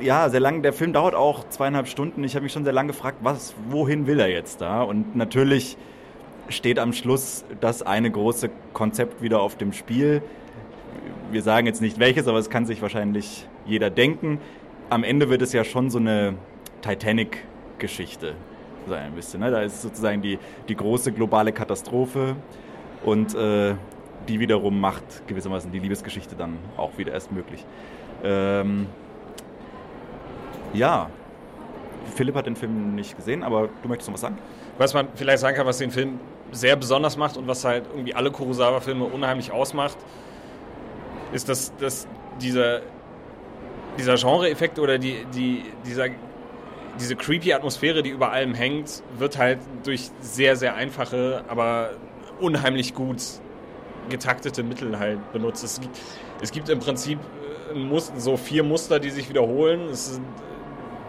ja, 0.00 0.28
sehr 0.28 0.40
lange, 0.40 0.62
der 0.62 0.72
Film 0.72 0.92
dauert 0.92 1.14
auch 1.14 1.48
zweieinhalb 1.50 1.86
Stunden, 1.86 2.24
ich 2.24 2.34
habe 2.34 2.42
mich 2.42 2.52
schon 2.52 2.64
sehr 2.64 2.72
lange 2.72 2.88
gefragt, 2.88 3.18
was, 3.22 3.54
wohin 3.68 4.08
will 4.08 4.18
er 4.18 4.28
jetzt 4.28 4.60
da? 4.60 4.82
Und 4.82 5.14
natürlich 5.14 5.76
steht 6.48 6.80
am 6.80 6.92
Schluss 6.92 7.44
das 7.60 7.82
eine 7.82 8.10
große 8.10 8.50
Konzept 8.72 9.22
wieder 9.22 9.40
auf 9.40 9.56
dem 9.56 9.72
Spiel. 9.72 10.20
Wir 11.30 11.42
sagen 11.42 11.66
jetzt 11.66 11.80
nicht 11.80 12.00
welches, 12.00 12.26
aber 12.26 12.38
es 12.38 12.50
kann 12.50 12.66
sich 12.66 12.82
wahrscheinlich 12.82 13.46
jeder 13.66 13.88
denken. 13.88 14.40
Am 14.90 15.04
Ende 15.04 15.30
wird 15.30 15.42
es 15.42 15.52
ja 15.52 15.64
schon 15.64 15.90
so 15.90 15.98
eine 15.98 16.34
Titanic-Geschichte 16.82 18.34
sein, 18.88 19.06
ein 19.06 19.14
bisschen. 19.14 19.40
Ne? 19.40 19.50
Da 19.50 19.62
ist 19.62 19.82
sozusagen 19.82 20.22
die, 20.22 20.38
die 20.68 20.76
große 20.76 21.12
globale 21.12 21.52
Katastrophe 21.52 22.36
und 23.04 23.34
äh, 23.34 23.74
die 24.28 24.40
wiederum 24.40 24.80
macht 24.80 25.26
gewissermaßen 25.26 25.70
die 25.70 25.78
Liebesgeschichte 25.78 26.34
dann 26.34 26.58
auch 26.76 26.96
wieder 26.96 27.12
erst 27.12 27.32
möglich. 27.32 27.64
Ähm, 28.22 28.86
ja, 30.72 31.10
Philipp 32.14 32.34
hat 32.34 32.46
den 32.46 32.56
Film 32.56 32.94
nicht 32.94 33.16
gesehen, 33.16 33.42
aber 33.42 33.68
du 33.82 33.88
möchtest 33.88 34.08
noch 34.08 34.14
was 34.14 34.22
sagen? 34.22 34.38
Was 34.78 34.94
man 34.94 35.08
vielleicht 35.14 35.40
sagen 35.40 35.56
kann, 35.56 35.66
was 35.66 35.78
den 35.78 35.90
Film 35.90 36.18
sehr 36.52 36.76
besonders 36.76 37.16
macht 37.16 37.36
und 37.36 37.46
was 37.46 37.64
halt 37.64 37.84
irgendwie 37.92 38.14
alle 38.14 38.30
Kurosawa-Filme 38.30 39.04
unheimlich 39.04 39.52
ausmacht, 39.52 39.96
ist, 41.32 41.48
dass, 41.48 41.74
dass 41.76 42.06
dieser, 42.40 42.80
dieser 43.98 44.16
Genre-Effekt 44.16 44.78
oder 44.78 44.98
die, 44.98 45.26
die, 45.34 45.64
dieser, 45.84 46.08
diese 47.00 47.16
creepy 47.16 47.52
Atmosphäre, 47.52 48.02
die 48.02 48.10
über 48.10 48.30
allem 48.32 48.54
hängt, 48.54 49.02
wird 49.18 49.38
halt 49.38 49.58
durch 49.84 50.10
sehr, 50.20 50.56
sehr 50.56 50.74
einfache, 50.74 51.44
aber 51.48 51.90
unheimlich 52.40 52.94
gut 52.94 53.22
getaktete 54.08 54.62
Mittel 54.62 54.98
halt 54.98 55.32
benutzt. 55.32 55.64
Es 55.64 55.80
gibt, 55.80 55.98
es 56.42 56.52
gibt 56.52 56.68
im 56.68 56.78
Prinzip 56.78 57.18
äh, 57.74 58.00
so 58.16 58.36
vier 58.36 58.62
Muster, 58.62 59.00
die 59.00 59.10
sich 59.10 59.28
wiederholen. 59.28 59.88
Es 59.90 60.20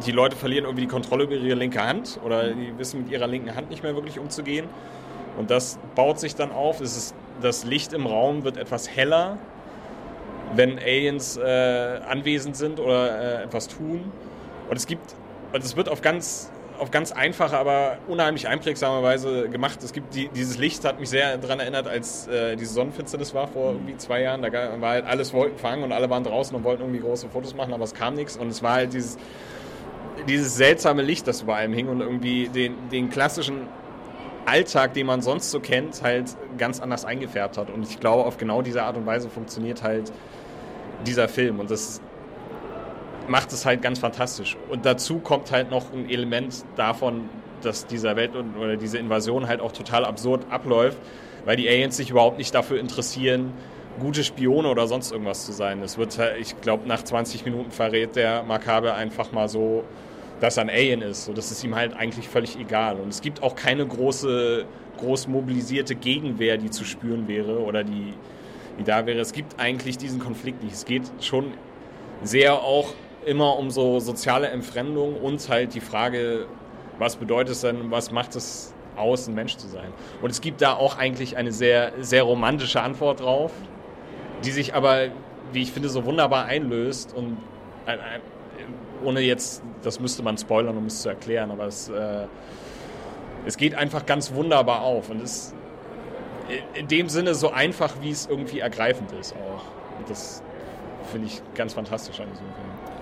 die 0.06 0.12
Leute 0.12 0.36
verlieren 0.36 0.66
irgendwie 0.66 0.84
die 0.84 0.90
Kontrolle 0.90 1.24
über 1.24 1.36
ihre 1.36 1.56
linke 1.56 1.82
Hand 1.82 2.20
oder 2.24 2.50
die 2.54 2.78
wissen 2.78 3.04
mit 3.04 3.12
ihrer 3.12 3.28
linken 3.28 3.56
Hand 3.56 3.70
nicht 3.70 3.84
mehr 3.84 3.96
wirklich 3.96 4.20
umzugehen. 4.20 4.68
Und 5.38 5.52
das 5.52 5.80
baut 5.96 6.20
sich 6.20 6.36
dann 6.36 6.52
auf. 6.52 6.82
Ist, 6.82 7.16
das 7.42 7.64
Licht 7.66 7.94
im 7.94 8.06
Raum 8.06 8.44
wird 8.44 8.58
etwas 8.58 8.90
heller, 8.90 9.38
wenn 10.54 10.80
Aliens 10.80 11.38
äh, 11.38 12.00
anwesend 12.08 12.56
sind 12.56 12.80
oder 12.80 13.40
äh, 13.42 13.44
etwas 13.44 13.68
tun. 13.68 14.12
Und 14.70 14.78
es 14.78 14.88
gibt, 14.88 15.16
und 15.56 15.64
es 15.64 15.78
wird 15.78 15.88
auf 15.88 16.02
ganz, 16.02 16.52
auf 16.80 16.92
ganz 16.92 17.14
einfache, 17.14 17.58
aber 17.58 17.98
unheimlich 18.10 18.50
einprägsame 18.50 19.02
Weise 19.02 19.48
gemacht. 19.48 19.82
Es 19.82 19.94
gibt 19.94 20.14
die, 20.14 20.28
dieses 20.28 20.58
Licht 20.58 20.84
hat 20.84 21.00
mich 21.00 21.10
sehr 21.10 21.38
daran 21.38 21.62
erinnert, 21.62 21.88
als 21.88 22.28
äh, 22.28 22.58
diese 22.58 22.74
Sonnenfinsternis 22.74 23.34
war 23.34 23.48
vor 23.48 23.72
irgendwie 23.72 23.96
zwei 23.96 24.22
Jahren. 24.22 24.42
Da 24.42 24.52
war 24.52 24.90
halt 24.90 25.06
alles 25.06 25.34
Wolkenfang 25.34 25.82
und 25.84 25.94
alle 25.94 26.10
waren 26.10 26.26
draußen 26.26 26.54
und 26.58 26.66
wollten 26.66 26.82
irgendwie 26.84 27.00
große 27.00 27.30
Fotos 27.30 27.56
machen, 27.56 27.74
aber 27.74 27.86
es 27.86 27.94
kam 27.94 28.16
nichts. 28.16 28.36
Und 28.36 28.50
es 28.50 28.62
war 28.64 28.74
halt 28.74 28.94
dieses, 28.94 29.18
dieses 30.28 30.58
seltsame 30.58 31.02
Licht, 31.04 31.26
das 31.26 31.42
über 31.42 31.56
allem 31.56 31.72
hing 31.72 31.88
und 31.88 32.02
irgendwie 32.02 32.50
den, 32.50 32.90
den 32.90 33.10
klassischen 33.10 33.70
Alltag, 34.46 34.94
den 34.94 35.08
man 35.08 35.22
sonst 35.22 35.52
so 35.52 35.62
kennt, 35.62 36.04
halt 36.04 36.36
ganz 36.58 36.82
anders 36.82 37.06
eingefärbt 37.06 37.58
hat. 37.58 37.70
Und 37.70 37.90
ich 37.90 38.02
glaube, 38.02 38.26
auf 38.26 38.36
genau 38.36 38.62
diese 38.62 38.84
Art 38.84 38.98
und 38.98 39.06
Weise 39.06 39.30
funktioniert 39.30 39.84
halt 39.84 40.12
dieser 41.06 41.30
Film. 41.30 41.62
Und 41.62 41.72
das 41.72 42.02
macht 43.28 43.52
es 43.54 43.66
halt 43.66 43.82
ganz 43.82 44.00
fantastisch. 44.00 44.58
Und 44.70 44.86
dazu 44.86 45.20
kommt 45.20 45.52
halt 45.52 45.72
noch 45.72 45.92
ein 45.94 46.10
Element 46.10 46.64
davon, 46.76 47.30
dass 47.62 47.88
dieser 47.88 48.16
Welt 48.16 48.32
oder 48.60 48.78
diese 48.78 48.98
Invasion 48.98 49.48
halt 49.48 49.62
auch 49.62 49.72
total 49.72 50.06
absurd 50.06 50.46
abläuft, 50.50 50.98
weil 51.46 51.58
die 51.58 51.68
Aliens 51.68 51.98
sich 51.98 52.10
überhaupt 52.10 52.38
nicht 52.38 52.54
dafür 52.54 52.80
interessieren, 52.80 53.54
gute 54.00 54.24
Spione 54.24 54.68
oder 54.68 54.88
sonst 54.88 55.12
irgendwas 55.12 55.46
zu 55.46 55.52
sein. 55.52 55.82
Es 55.82 55.98
wird, 55.98 56.18
halt, 56.18 56.40
ich 56.40 56.60
glaube, 56.62 56.88
nach 56.88 57.04
20 57.04 57.46
Minuten 57.46 57.72
verrät 57.72 58.16
der 58.16 58.44
Makabe 58.44 58.94
einfach 58.94 59.32
mal 59.32 59.48
so, 59.48 59.84
dass 60.40 60.58
er 60.58 60.64
ein 60.64 60.70
Alien 60.70 61.02
ist. 61.02 61.26
So, 61.26 61.34
das 61.34 61.52
ist 61.52 61.64
ihm 61.64 61.76
halt 61.76 61.96
eigentlich 61.96 62.28
völlig 62.28 62.60
egal. 62.60 62.98
Und 62.98 63.10
es 63.10 63.22
gibt 63.22 63.42
auch 63.42 63.56
keine 63.56 63.86
große, 63.86 64.66
groß 64.98 65.28
mobilisierte 65.28 65.96
Gegenwehr, 65.96 66.58
die 66.58 66.70
zu 66.70 66.84
spüren 66.84 67.28
wäre 67.28 67.60
oder 67.60 67.84
die, 67.84 68.14
die 68.78 68.84
da 68.84 69.06
wäre. 69.06 69.20
Es 69.20 69.32
gibt 69.32 69.60
eigentlich 69.60 69.98
diesen 69.98 70.20
Konflikt 70.20 70.64
nicht. 70.64 70.74
Es 70.74 70.86
geht 70.86 71.04
schon 71.22 71.54
sehr 72.22 72.56
auch 72.56 72.94
immer 73.26 73.58
um 73.58 73.72
so 73.72 74.00
soziale 74.00 74.48
Entfremdung 74.48 75.16
und 75.16 75.48
halt 75.50 75.74
die 75.74 75.82
Frage, 75.82 76.48
was 77.00 77.16
bedeutet 77.16 77.54
es 77.54 77.62
denn, 77.62 77.92
was 77.92 78.12
macht 78.12 78.36
es 78.36 78.74
aus, 78.96 79.28
ein 79.28 79.36
Mensch 79.36 79.58
zu 79.58 79.68
sein? 79.68 79.92
Und 80.22 80.30
es 80.30 80.42
gibt 80.42 80.62
da 80.62 80.74
auch 80.74 80.98
eigentlich 80.98 81.38
eine 81.38 81.52
sehr, 81.52 81.94
sehr 82.00 82.24
romantische 82.24 82.82
Antwort 82.82 83.22
drauf, 83.22 83.52
die 84.44 84.52
sich 84.52 84.74
aber, 84.74 85.08
wie 85.52 85.62
ich 85.62 85.72
finde, 85.72 85.90
so 85.90 86.06
wunderbar 86.06 86.46
einlöst 86.46 87.14
und 87.14 87.38
ohne 89.04 89.22
jetzt, 89.22 89.62
das 89.84 90.00
müsste 90.00 90.24
man 90.24 90.38
spoilern, 90.38 90.78
um 90.78 90.86
es 90.86 91.02
zu 91.02 91.10
erklären, 91.10 91.52
aber 91.52 91.66
es, 91.66 91.90
äh, 91.90 92.26
es 93.46 93.58
geht 93.58 93.76
einfach 93.76 94.06
ganz 94.06 94.34
wunderbar 94.34 94.82
auf 94.82 95.10
und 95.10 95.22
ist 95.22 95.54
in 96.74 96.88
dem 96.88 97.10
Sinne 97.10 97.36
so 97.36 97.52
einfach, 97.52 97.96
wie 98.02 98.12
es 98.12 98.28
irgendwie 98.28 98.60
ergreifend 98.60 99.12
ist 99.20 99.34
auch. 99.34 99.64
Und 100.00 100.10
das 100.10 100.44
finde 101.12 101.28
ich 101.28 101.42
ganz 101.56 101.74
fantastisch 101.74 102.20
an 102.20 102.30
diesem 102.30 102.46
Film. 102.46 102.95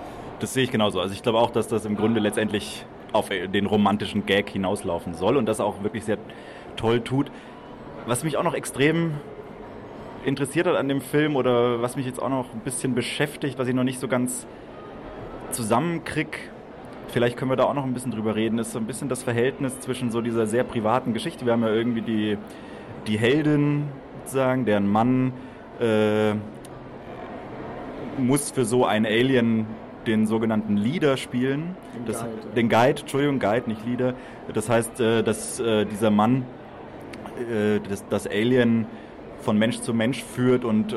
Das 0.44 0.52
sehe 0.52 0.64
ich 0.64 0.70
genauso. 0.70 1.00
Also 1.00 1.14
ich 1.14 1.22
glaube 1.22 1.38
auch, 1.38 1.48
dass 1.48 1.68
das 1.68 1.86
im 1.86 1.96
Grunde 1.96 2.20
letztendlich 2.20 2.84
auf 3.14 3.30
den 3.30 3.64
romantischen 3.64 4.26
Gag 4.26 4.50
hinauslaufen 4.50 5.14
soll 5.14 5.38
und 5.38 5.46
das 5.46 5.58
auch 5.58 5.82
wirklich 5.82 6.04
sehr 6.04 6.18
toll 6.76 7.00
tut. 7.00 7.32
Was 8.04 8.24
mich 8.24 8.36
auch 8.36 8.42
noch 8.42 8.52
extrem 8.52 9.12
interessiert 10.26 10.66
hat 10.66 10.76
an 10.76 10.86
dem 10.86 11.00
Film 11.00 11.36
oder 11.36 11.80
was 11.80 11.96
mich 11.96 12.04
jetzt 12.04 12.20
auch 12.20 12.28
noch 12.28 12.52
ein 12.52 12.60
bisschen 12.60 12.94
beschäftigt, 12.94 13.58
was 13.58 13.68
ich 13.68 13.74
noch 13.74 13.84
nicht 13.84 13.98
so 13.98 14.06
ganz 14.06 14.46
zusammenkrieg, 15.50 16.50
vielleicht 17.08 17.38
können 17.38 17.50
wir 17.50 17.56
da 17.56 17.64
auch 17.64 17.72
noch 17.72 17.84
ein 17.84 17.94
bisschen 17.94 18.12
drüber 18.12 18.36
reden, 18.36 18.58
ist 18.58 18.72
so 18.72 18.78
ein 18.78 18.86
bisschen 18.86 19.08
das 19.08 19.22
Verhältnis 19.22 19.80
zwischen 19.80 20.10
so 20.10 20.20
dieser 20.20 20.44
sehr 20.46 20.64
privaten 20.64 21.14
Geschichte. 21.14 21.46
Wir 21.46 21.54
haben 21.54 21.62
ja 21.62 21.72
irgendwie 21.72 22.02
die, 22.02 22.36
die 23.06 23.18
Heldin, 23.18 23.84
sozusagen, 24.24 24.66
deren 24.66 24.92
Mann 24.92 25.32
äh, 25.80 26.34
muss 28.18 28.50
für 28.50 28.66
so 28.66 28.84
ein 28.84 29.06
Alien 29.06 29.64
den 30.06 30.26
sogenannten 30.26 30.76
Leader 30.76 31.16
spielen. 31.16 31.76
Den, 31.94 32.04
das, 32.06 32.20
Guide, 32.20 32.54
den 32.56 32.68
Guide, 32.68 33.00
Entschuldigung, 33.00 33.38
Guide, 33.38 33.68
nicht 33.68 33.84
Leader. 33.86 34.14
Das 34.52 34.68
heißt, 34.68 35.00
äh, 35.00 35.22
dass 35.22 35.60
äh, 35.60 35.84
dieser 35.86 36.10
Mann 36.10 36.44
äh, 37.38 37.80
das, 37.88 38.04
das 38.08 38.26
Alien 38.26 38.86
von 39.40 39.58
Mensch 39.58 39.80
zu 39.80 39.92
Mensch 39.92 40.22
führt 40.22 40.64
und 40.64 40.94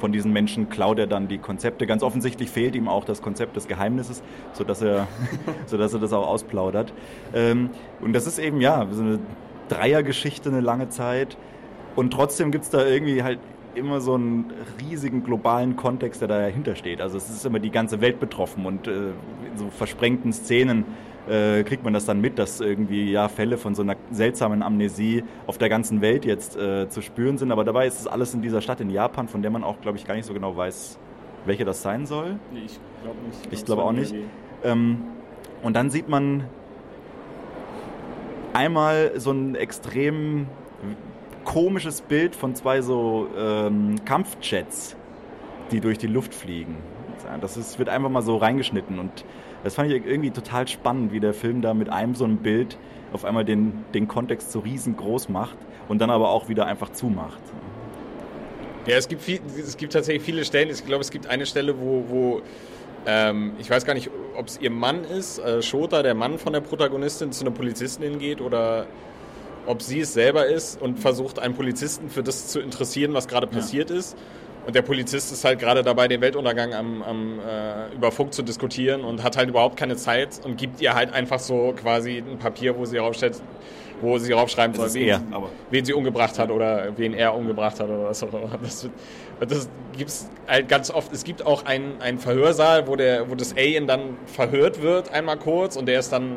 von 0.00 0.12
diesen 0.12 0.32
Menschen 0.32 0.68
klaut 0.68 0.98
er 0.98 1.06
dann 1.06 1.28
die 1.28 1.38
Konzepte. 1.38 1.86
Ganz 1.86 2.02
offensichtlich 2.02 2.50
fehlt 2.50 2.74
ihm 2.74 2.88
auch 2.88 3.04
das 3.04 3.22
Konzept 3.22 3.56
des 3.56 3.68
Geheimnisses, 3.68 4.22
sodass 4.52 4.82
er, 4.82 5.06
sodass 5.66 5.94
er 5.94 6.00
das 6.00 6.12
auch 6.12 6.26
ausplaudert. 6.26 6.92
Ähm, 7.32 7.70
und 8.02 8.12
das 8.12 8.26
ist 8.26 8.38
eben, 8.38 8.60
ja, 8.60 8.86
so 8.90 9.02
eine 9.02 9.18
Dreiergeschichte 9.68 10.50
eine 10.50 10.60
lange 10.60 10.88
Zeit. 10.90 11.38
Und 11.96 12.12
trotzdem 12.12 12.50
gibt 12.50 12.64
es 12.64 12.70
da 12.70 12.84
irgendwie 12.84 13.22
halt 13.22 13.38
immer 13.76 14.00
so 14.00 14.14
einen 14.14 14.52
riesigen 14.80 15.24
globalen 15.24 15.76
Kontext, 15.76 16.20
der 16.20 16.28
dahinter 16.28 16.76
steht. 16.76 17.00
Also 17.00 17.16
es 17.16 17.28
ist 17.28 17.44
immer 17.44 17.58
die 17.58 17.70
ganze 17.70 18.00
Welt 18.00 18.20
betroffen 18.20 18.66
und 18.66 18.86
äh, 18.86 19.08
in 19.50 19.56
so 19.56 19.70
versprengten 19.70 20.32
Szenen 20.32 20.84
äh, 21.28 21.62
kriegt 21.62 21.84
man 21.84 21.94
das 21.94 22.04
dann 22.04 22.20
mit, 22.20 22.38
dass 22.38 22.60
irgendwie 22.60 23.10
ja 23.10 23.28
Fälle 23.28 23.56
von 23.56 23.74
so 23.74 23.82
einer 23.82 23.96
seltsamen 24.10 24.62
Amnesie 24.62 25.24
auf 25.46 25.58
der 25.58 25.68
ganzen 25.68 26.00
Welt 26.00 26.24
jetzt 26.24 26.56
äh, 26.56 26.88
zu 26.88 27.02
spüren 27.02 27.38
sind. 27.38 27.50
Aber 27.52 27.64
dabei 27.64 27.86
ist 27.86 28.00
es 28.00 28.06
alles 28.06 28.34
in 28.34 28.42
dieser 28.42 28.60
Stadt 28.60 28.80
in 28.80 28.90
Japan, 28.90 29.28
von 29.28 29.42
der 29.42 29.50
man 29.50 29.64
auch, 29.64 29.80
glaube 29.80 29.98
ich, 29.98 30.06
gar 30.06 30.14
nicht 30.14 30.26
so 30.26 30.34
genau 30.34 30.56
weiß, 30.56 30.98
welche 31.46 31.64
das 31.64 31.82
sein 31.82 32.06
soll. 32.06 32.38
Nee, 32.52 32.62
ich 32.66 32.78
glaube 33.02 33.18
nicht. 33.26 33.52
Ich 33.52 33.64
glaube 33.64 33.82
auch 33.82 33.92
nicht. 33.92 34.14
Ähm, 34.62 34.98
und 35.62 35.74
dann 35.76 35.90
sieht 35.90 36.08
man 36.08 36.44
einmal 38.52 39.12
so 39.16 39.32
ein 39.32 39.54
extrem 39.54 40.46
komisches 41.44 42.00
Bild 42.00 42.34
von 42.34 42.54
zwei 42.54 42.80
so 42.80 43.28
ähm, 43.36 43.96
Kampfjets, 44.04 44.96
die 45.70 45.80
durch 45.80 45.98
die 45.98 46.06
Luft 46.06 46.34
fliegen. 46.34 46.76
Das 47.40 47.56
ist, 47.56 47.78
wird 47.78 47.88
einfach 47.88 48.10
mal 48.10 48.22
so 48.22 48.36
reingeschnitten 48.36 48.98
und 48.98 49.24
das 49.62 49.74
fand 49.74 49.90
ich 49.90 50.04
irgendwie 50.04 50.30
total 50.30 50.68
spannend, 50.68 51.12
wie 51.12 51.20
der 51.20 51.32
Film 51.32 51.62
da 51.62 51.72
mit 51.72 51.88
einem 51.88 52.14
so 52.14 52.24
einem 52.24 52.38
Bild 52.38 52.76
auf 53.12 53.24
einmal 53.24 53.44
den, 53.44 53.84
den 53.94 54.08
Kontext 54.08 54.52
so 54.52 54.58
riesengroß 54.60 55.30
macht 55.30 55.56
und 55.88 56.00
dann 56.00 56.10
aber 56.10 56.28
auch 56.30 56.48
wieder 56.48 56.66
einfach 56.66 56.90
zumacht. 56.90 57.40
Ja, 58.86 58.96
es 58.96 59.08
gibt, 59.08 59.22
viel, 59.22 59.40
es 59.56 59.76
gibt 59.78 59.94
tatsächlich 59.94 60.22
viele 60.22 60.44
Stellen. 60.44 60.68
Ich 60.68 60.84
glaube, 60.84 61.00
es 61.00 61.10
gibt 61.10 61.26
eine 61.26 61.46
Stelle, 61.46 61.80
wo, 61.80 62.04
wo 62.08 62.42
ähm, 63.06 63.52
ich 63.58 63.70
weiß 63.70 63.86
gar 63.86 63.94
nicht, 63.94 64.10
ob 64.36 64.48
es 64.48 64.60
ihr 64.60 64.70
Mann 64.70 65.04
ist, 65.04 65.38
äh, 65.38 65.62
Shota, 65.62 66.02
der 66.02 66.14
Mann 66.14 66.38
von 66.38 66.52
der 66.52 66.60
Protagonistin, 66.60 67.32
zu 67.32 67.44
einer 67.44 67.54
Polizistin 67.54 68.10
hingeht 68.10 68.42
oder 68.42 68.86
ob 69.66 69.82
sie 69.82 70.00
es 70.00 70.12
selber 70.12 70.46
ist 70.46 70.80
und 70.80 70.98
versucht, 70.98 71.38
einen 71.38 71.54
Polizisten 71.54 72.10
für 72.10 72.22
das 72.22 72.48
zu 72.48 72.60
interessieren, 72.60 73.14
was 73.14 73.28
gerade 73.28 73.46
passiert 73.46 73.90
ja. 73.90 73.96
ist. 73.96 74.16
Und 74.66 74.74
der 74.74 74.82
Polizist 74.82 75.30
ist 75.30 75.44
halt 75.44 75.58
gerade 75.58 75.82
dabei, 75.82 76.08
den 76.08 76.22
Weltuntergang 76.22 76.72
am, 76.72 77.02
am, 77.02 77.38
äh, 77.38 77.94
über 77.94 78.10
Funk 78.10 78.32
zu 78.32 78.42
diskutieren 78.42 79.02
und 79.02 79.22
hat 79.22 79.36
halt 79.36 79.50
überhaupt 79.50 79.76
keine 79.76 79.96
Zeit 79.96 80.40
und 80.42 80.56
gibt 80.56 80.80
ihr 80.80 80.94
halt 80.94 81.12
einfach 81.12 81.38
so 81.38 81.74
quasi 81.76 82.18
ein 82.18 82.38
Papier, 82.38 82.76
wo 82.78 82.86
sie 82.86 82.96
draufsteht, 82.96 83.34
wo 84.00 84.16
sie 84.16 84.32
draufschreiben 84.32 84.74
soll, 84.74 84.92
wen, 84.94 85.08
er, 85.08 85.22
wen 85.70 85.84
sie 85.84 85.92
umgebracht 85.92 86.38
hat 86.38 86.50
oder 86.50 86.96
wen 86.96 87.12
er 87.12 87.34
umgebracht 87.34 87.78
hat 87.78 87.88
oder 87.88 88.04
was 88.04 88.22
auch 88.22 88.32
immer. 88.32 88.58
Das, 88.62 88.88
das 89.40 89.68
gibt 89.96 90.08
es 90.08 90.30
halt 90.48 90.68
ganz 90.68 90.90
oft. 90.90 91.12
Es 91.12 91.24
gibt 91.24 91.44
auch 91.44 91.66
einen, 91.66 92.00
einen 92.00 92.18
Verhörsaal, 92.18 92.86
wo, 92.86 92.96
der, 92.96 93.30
wo 93.30 93.34
das 93.34 93.52
Alien 93.52 93.86
dann 93.86 94.16
verhört 94.24 94.80
wird, 94.80 95.12
einmal 95.12 95.36
kurz, 95.36 95.76
und 95.76 95.86
der 95.86 96.00
ist 96.00 96.10
dann 96.10 96.36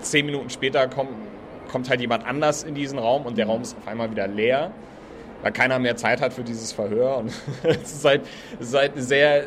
zehn 0.00 0.26
Minuten 0.26 0.50
später 0.50 0.88
kommt, 0.88 1.10
kommt 1.74 1.90
halt 1.90 2.00
jemand 2.00 2.24
anders 2.24 2.62
in 2.62 2.76
diesen 2.76 3.00
Raum 3.00 3.26
und 3.26 3.36
der 3.36 3.46
Raum 3.46 3.62
ist 3.62 3.76
auf 3.76 3.88
einmal 3.88 4.08
wieder 4.08 4.28
leer, 4.28 4.70
weil 5.42 5.50
keiner 5.50 5.80
mehr 5.80 5.96
Zeit 5.96 6.20
hat 6.20 6.32
für 6.32 6.44
dieses 6.44 6.70
Verhör. 6.70 7.16
Und 7.16 7.32
es 7.64 7.94
ist 7.94 8.04
halt, 8.04 8.22
es 8.60 8.68
ist 8.68 8.74
halt 8.76 8.92
sehr 8.94 9.42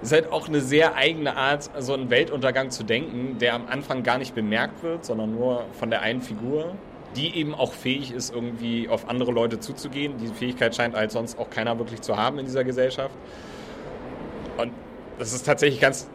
ist 0.00 0.12
halt 0.12 0.30
auch 0.30 0.46
eine 0.46 0.60
sehr 0.60 0.94
eigene 0.94 1.36
Art, 1.36 1.68
so 1.78 1.92
einen 1.94 2.08
Weltuntergang 2.08 2.70
zu 2.70 2.84
denken, 2.84 3.38
der 3.40 3.54
am 3.54 3.66
Anfang 3.66 4.04
gar 4.04 4.18
nicht 4.18 4.32
bemerkt 4.32 4.84
wird, 4.84 5.04
sondern 5.04 5.32
nur 5.32 5.64
von 5.72 5.90
der 5.90 6.02
einen 6.02 6.20
Figur, 6.20 6.76
die 7.16 7.34
eben 7.34 7.52
auch 7.52 7.72
fähig 7.72 8.12
ist, 8.12 8.32
irgendwie 8.32 8.88
auf 8.88 9.08
andere 9.08 9.32
Leute 9.32 9.58
zuzugehen. 9.58 10.18
Diese 10.20 10.34
Fähigkeit 10.34 10.76
scheint 10.76 10.94
halt 10.94 11.10
sonst 11.10 11.36
auch 11.36 11.50
keiner 11.50 11.78
wirklich 11.80 12.00
zu 12.00 12.16
haben 12.16 12.38
in 12.38 12.44
dieser 12.44 12.62
Gesellschaft. 12.62 13.16
Und 14.56 14.70
das 15.18 15.32
ist 15.32 15.44
tatsächlich 15.44 15.80
ganz, 15.80 16.08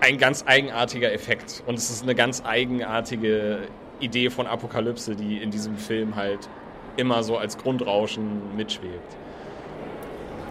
ein 0.00 0.18
ganz 0.18 0.44
eigenartiger 0.46 1.12
Effekt. 1.12 1.64
Und 1.66 1.76
es 1.76 1.90
ist 1.90 2.04
eine 2.04 2.14
ganz 2.14 2.44
eigenartige 2.44 3.66
Idee 4.00 4.30
von 4.30 4.46
Apokalypse, 4.46 5.16
die 5.16 5.38
in 5.38 5.50
diesem 5.50 5.76
Film 5.76 6.16
halt 6.16 6.48
immer 6.96 7.22
so 7.22 7.36
als 7.36 7.58
Grundrauschen 7.58 8.56
mitschwebt. 8.56 9.16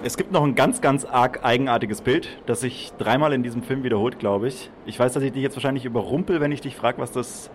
Es 0.05 0.17
gibt 0.17 0.33
noch 0.33 0.43
ein 0.43 0.55
ganz, 0.55 0.81
ganz 0.81 1.05
arg 1.05 1.45
eigenartiges 1.45 2.01
Bild, 2.01 2.27
das 2.45 2.59
sich 2.59 2.91
dreimal 2.97 3.31
in 3.31 3.41
diesem 3.41 3.63
Film 3.63 3.83
wiederholt, 3.83 4.19
glaube 4.19 4.50
ich. 4.50 4.69
Ich 4.85 5.00
weiß, 5.00 5.13
dass 5.13 5.23
ich 5.23 5.31
dich 5.31 5.41
jetzt 5.41 5.55
wahrscheinlich 5.55 5.85
überrumpel, 5.85 6.41
wenn 6.41 6.51
ich 6.51 6.59
dich 6.59 6.75
frage, 6.75 6.97
was 7.00 7.13
das 7.13 7.50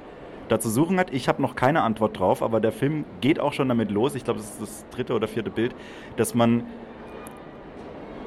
da 0.49 0.59
zu 0.59 0.71
suchen 0.71 0.99
hat. 0.99 1.13
Ich 1.13 1.29
habe 1.29 1.43
noch 1.43 1.57
keine 1.57 1.83
Antwort 1.83 2.19
drauf, 2.19 2.43
aber 2.43 2.61
der 2.61 2.73
Film 2.73 3.05
geht 3.21 3.39
auch 3.39 3.53
schon 3.53 3.69
damit 3.69 3.91
los. 3.91 4.15
Ich 4.15 4.25
glaube, 4.25 4.41
das 4.41 4.49
ist 4.49 4.63
das 4.63 4.87
dritte 4.91 5.13
oder 5.13 5.29
vierte 5.29 5.51
Bild, 5.51 5.75
dass 6.17 6.35
man 6.35 6.65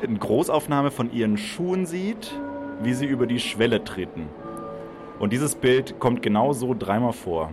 eine 0.03 0.19
Großaufnahme 0.19 0.91
von 0.91 1.11
ihren 1.11 1.37
Schuhen 1.37 1.87
sieht, 1.87 2.39
wie 2.83 2.93
sie 2.93 3.05
über 3.05 3.25
die 3.25 3.39
Schwelle 3.39 3.83
treten. 3.83 4.29
Und 5.21 5.31
dieses 5.31 5.53
Bild 5.53 5.99
kommt 5.99 6.23
genau 6.23 6.51
so 6.51 6.73
dreimal 6.73 7.13
vor. 7.13 7.51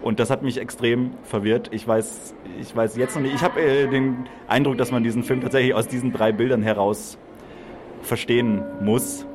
Und 0.00 0.20
das 0.20 0.30
hat 0.30 0.42
mich 0.42 0.56
extrem 0.56 1.10
verwirrt. 1.22 1.68
Ich 1.70 1.86
weiß, 1.86 2.34
ich 2.62 2.74
weiß 2.74 2.96
jetzt 2.96 3.14
noch 3.14 3.20
nicht. 3.20 3.34
Ich 3.34 3.42
habe 3.42 3.60
äh, 3.60 3.86
den 3.88 4.26
Eindruck, 4.46 4.78
dass 4.78 4.90
man 4.90 5.04
diesen 5.04 5.22
Film 5.22 5.42
tatsächlich 5.42 5.74
aus 5.74 5.86
diesen 5.86 6.14
drei 6.14 6.32
Bildern 6.32 6.62
heraus 6.62 7.18
verstehen 8.00 8.62
muss. 8.80 9.26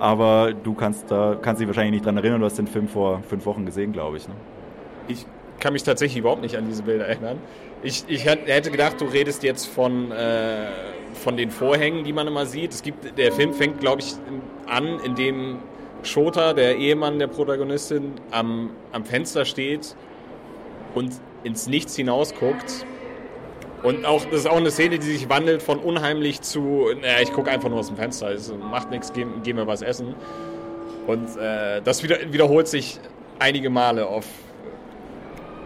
Aber 0.00 0.52
du 0.52 0.74
kannst 0.74 1.12
da 1.12 1.38
kannst 1.40 1.60
dich 1.60 1.68
wahrscheinlich 1.68 1.92
nicht 1.92 2.06
dran 2.06 2.16
erinnern. 2.16 2.40
Du 2.40 2.46
hast 2.46 2.58
den 2.58 2.66
Film 2.66 2.88
vor 2.88 3.22
fünf 3.28 3.46
Wochen 3.46 3.64
gesehen, 3.64 3.92
glaube 3.92 4.16
ich. 4.16 4.26
Ne? 4.26 4.34
Ich 5.06 5.26
kann 5.60 5.72
mich 5.72 5.84
tatsächlich 5.84 6.18
überhaupt 6.18 6.42
nicht 6.42 6.56
an 6.56 6.66
diese 6.66 6.82
Bilder 6.82 7.06
erinnern. 7.06 7.38
Ich, 7.84 8.04
ich 8.08 8.24
hätte 8.24 8.72
gedacht, 8.72 9.00
du 9.00 9.04
redest 9.04 9.44
jetzt 9.44 9.66
von, 9.66 10.10
äh, 10.10 10.66
von 11.14 11.36
den 11.36 11.52
Vorhängen, 11.52 12.02
die 12.02 12.12
man 12.12 12.26
immer 12.26 12.46
sieht. 12.46 12.72
Es 12.72 12.82
gibt, 12.82 13.16
der 13.16 13.30
Film 13.30 13.52
fängt, 13.52 13.78
glaube 13.78 14.02
ich, 14.02 14.14
an, 14.66 14.98
indem 15.04 15.58
Shota, 16.02 16.52
der 16.52 16.76
Ehemann 16.76 17.18
der 17.18 17.26
Protagonistin, 17.26 18.12
am, 18.30 18.70
am 18.92 19.04
Fenster 19.04 19.44
steht 19.44 19.96
und 20.94 21.12
ins 21.44 21.66
Nichts 21.66 21.96
hinausguckt. 21.96 22.86
Und 23.82 24.04
auch, 24.04 24.24
das 24.24 24.40
ist 24.40 24.46
auch 24.46 24.56
eine 24.56 24.70
Szene, 24.70 24.98
die 24.98 25.06
sich 25.06 25.28
wandelt 25.28 25.62
von 25.62 25.78
unheimlich 25.78 26.40
zu, 26.40 26.86
naja, 27.00 27.20
ich 27.22 27.32
gucke 27.32 27.50
einfach 27.50 27.68
nur 27.68 27.78
aus 27.78 27.86
dem 27.86 27.96
Fenster, 27.96 28.30
es 28.32 28.52
macht 28.52 28.90
nichts, 28.90 29.12
geh, 29.12 29.24
geh 29.44 29.52
mir 29.52 29.66
was 29.66 29.82
essen. 29.82 30.14
Und 31.06 31.36
äh, 31.36 31.80
das 31.82 32.02
wieder, 32.02 32.16
wiederholt 32.32 32.66
sich 32.66 32.98
einige 33.38 33.70
Male 33.70 34.06
auf 34.06 34.26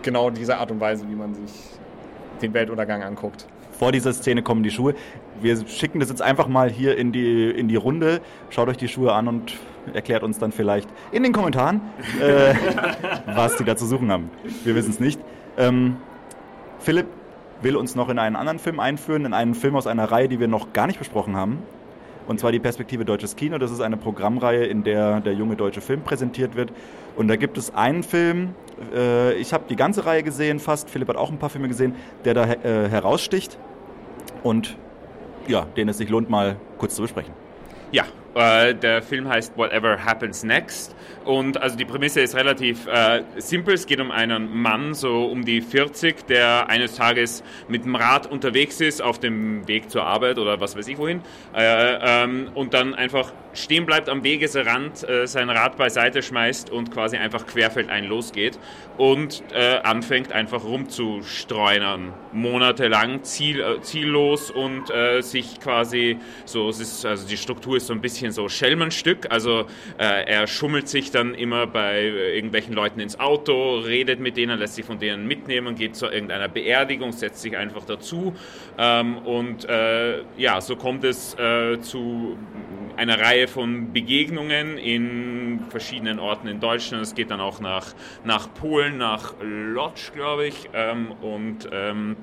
genau 0.03 0.31
diese 0.31 0.59
Art 0.59 0.71
und 0.71 0.81
Weise, 0.81 1.09
wie 1.09 1.15
man 1.15 1.35
sich 1.35 1.53
den 2.43 2.53
Weltuntergang 2.53 3.03
anguckt. 3.03 3.47
Vor 3.73 3.93
dieser 3.93 4.13
Szene 4.13 4.43
kommen 4.43 4.63
die 4.63 4.71
Schuhe. 4.71 4.95
Wir 5.41 5.67
schicken 5.67 6.01
das 6.01 6.11
jetzt 6.11 6.23
einfach 6.23 6.49
mal 6.49 6.71
hier 6.71 6.97
in 6.99 7.13
die, 7.13 7.51
in 7.51 7.69
die 7.69 7.77
Runde. 7.77 8.21
Schaut 8.51 8.69
euch 8.69 8.77
die 8.77 8.89
Schuhe 8.89 9.13
an 9.13 9.27
und 9.27 9.55
erklärt 9.93 10.23
uns 10.23 10.39
dann 10.39 10.53
vielleicht 10.53 10.89
in 11.11 11.23
den 11.23 11.33
Kommentaren, 11.33 11.81
äh, 12.21 12.55
was 13.27 13.57
die 13.57 13.65
da 13.65 13.77
zu 13.77 13.87
suchen 13.87 14.11
haben. 14.11 14.31
Wir 14.65 14.75
wissen 14.75 14.91
es 14.91 15.01
nicht. 15.01 15.21
Ähm, 15.57 15.97
Philipp 16.79 17.07
will 17.61 17.77
uns 17.77 17.95
noch 17.95 18.09
in 18.09 18.19
einen 18.19 18.37
anderen 18.37 18.59
Film 18.59 18.81
einführen, 18.81 19.25
in 19.25 19.35
einen 19.35 19.55
Film 19.55 19.77
aus 19.77 19.87
einer 19.87 20.11
Reihe, 20.11 20.29
die 20.29 20.41
wir 20.41 20.49
noch 20.49 20.73
gar 20.73 20.87
nicht 20.87 20.99
besprochen 20.99 21.37
haben. 21.37 21.59
Und 22.27 22.39
zwar 22.39 22.53
die 22.53 22.61
Perspektive 22.61 23.05
Deutsches 23.05 23.37
Kino. 23.37 23.59
Das 23.59 23.71
ist 23.71 23.81
eine 23.81 23.97
Programmreihe, 23.97 24.65
in 24.65 24.85
der 24.85 25.21
der 25.21 25.35
junge 25.35 25.57
deutsche 25.57 25.81
Film 25.81 26.03
präsentiert 26.03 26.55
wird. 26.55 26.73
Und 27.17 27.29
da 27.29 27.37
gibt 27.37 27.59
es 27.59 27.75
einen 27.75 28.03
Film, 28.03 28.55
äh, 28.95 29.35
ich 29.35 29.53
habe 29.53 29.65
die 29.69 29.77
ganze 29.77 30.07
Reihe 30.07 30.23
gesehen, 30.23 30.61
fast. 30.61 30.89
Philipp 30.89 31.09
hat 31.09 31.17
auch 31.17 31.31
ein 31.31 31.39
paar 31.39 31.51
Filme 31.51 31.69
gesehen, 31.69 31.95
der 32.25 32.35
da 32.35 32.45
äh, 32.45 32.89
heraussticht. 32.89 33.59
Und 34.43 34.77
ja, 35.49 35.67
den 35.77 35.89
es 35.89 35.99
sich 35.99 36.09
lohnt, 36.09 36.31
mal 36.31 36.57
kurz 36.79 36.95
zu 36.95 37.03
besprechen. 37.03 37.35
Ja, 37.91 38.05
äh, 38.35 38.75
der 38.75 39.03
Film 39.03 39.29
heißt 39.29 39.57
Whatever 39.57 40.05
Happens 40.05 40.43
Next 40.43 40.95
und 41.25 41.61
also 41.61 41.77
die 41.77 41.85
Prämisse 41.85 42.21
ist 42.21 42.35
relativ 42.35 42.87
äh, 42.87 43.23
simpel. 43.37 43.75
Es 43.75 43.87
geht 43.87 44.01
um 44.01 44.11
einen 44.11 44.55
Mann, 44.55 44.95
so 44.95 45.27
um 45.27 45.45
die 45.45 45.61
40, 45.61 46.27
der 46.27 46.69
eines 46.69 46.97
Tages 46.97 47.43
mit 47.69 47.85
dem 47.85 47.95
Rad 47.95 48.31
unterwegs 48.31 48.81
ist, 48.81 49.03
auf 49.03 49.19
dem 49.19 49.67
Weg 49.69 49.91
zur 49.91 50.05
Arbeit 50.05 50.39
oder 50.39 50.61
was 50.61 50.77
weiß 50.77 50.89
ich 50.89 50.99
wohin 50.99 51.21
äh, 51.55 52.25
ähm, 52.25 52.51
und 52.55 52.75
dann 52.75 52.95
einfach 52.95 53.33
stehen 53.55 53.87
bleibt 53.87 54.09
am 54.09 54.25
Wegesrand, 54.25 55.09
äh, 55.09 55.27
sein 55.27 55.51
Rad 55.51 55.77
beiseite 55.77 56.23
schmeißt 56.23 56.71
und 56.71 56.91
quasi 56.91 57.17
einfach 57.17 57.47
querfeldein 57.47 58.05
losgeht 58.05 58.59
und 58.99 59.43
äh, 59.53 59.79
anfängt 59.83 60.33
einfach 60.33 60.65
rumzustreunern, 60.65 62.13
monatelang 62.33 63.23
ziel, 63.25 63.61
äh, 63.61 63.81
ziellos 63.81 64.51
und 64.51 64.91
äh, 64.91 65.21
sich 65.23 65.61
quasi 65.61 66.19
so, 66.45 66.69
es 66.69 66.81
ist, 66.81 67.05
also 67.05 67.27
die 67.27 67.37
Struktur 67.37 67.77
ist 67.77 67.87
so 67.87 67.93
ein 67.93 68.01
bisschen 68.01 68.33
so 68.33 68.49
Schelmenstück, 68.49 69.31
also 69.31 69.67
äh, 69.99 70.25
er 70.27 70.47
schummelt 70.47 70.89
sich 70.89 71.11
dann 71.11 71.35
immer 71.35 71.67
bei 71.67 72.03
irgendwelchen 72.03 72.75
Leuten 72.75 73.01
ins 73.01 73.19
Auto, 73.19 73.79
redet 73.79 74.21
mit 74.21 74.37
denen, 74.37 74.59
lässt 74.59 74.75
sich 74.75 74.85
von 74.85 74.99
denen 74.99 75.27
mitnehmen, 75.27 75.75
geht 75.75 75.97
zu 75.97 76.07
irgendeiner 76.07 76.49
Beerdigung, 76.49 77.13
setzt 77.13 77.43
sich 77.43 77.57
einfach 77.57 77.85
dazu. 77.85 78.35
Ähm, 78.79 79.19
und 79.19 79.69
äh, 79.69 80.23
ja, 80.37 80.61
so 80.61 80.77
kommt 80.77 81.05
es 81.05 81.37
zu 81.83 82.37
einer 82.97 83.21
Reihe 83.21 83.49
von 83.49 83.93
Begegnungen 83.93 84.79
in 84.79 85.61
verschiedenen 85.71 86.19
Orten 86.19 86.49
in 86.49 86.61
Deutschland. 86.61 87.03
Es 87.03 87.15
geht 87.15 87.31
dann 87.31 87.41
auch 87.41 87.61
nach, 87.61 87.95
nach 88.25 88.53
Polen, 88.55 88.99
nach 88.99 89.35
Lodz, 89.41 90.13
glaube 90.13 90.47
ich. 90.47 90.69
Ähm, 90.75 91.13
und 91.21 91.69
ähm, 91.73 92.17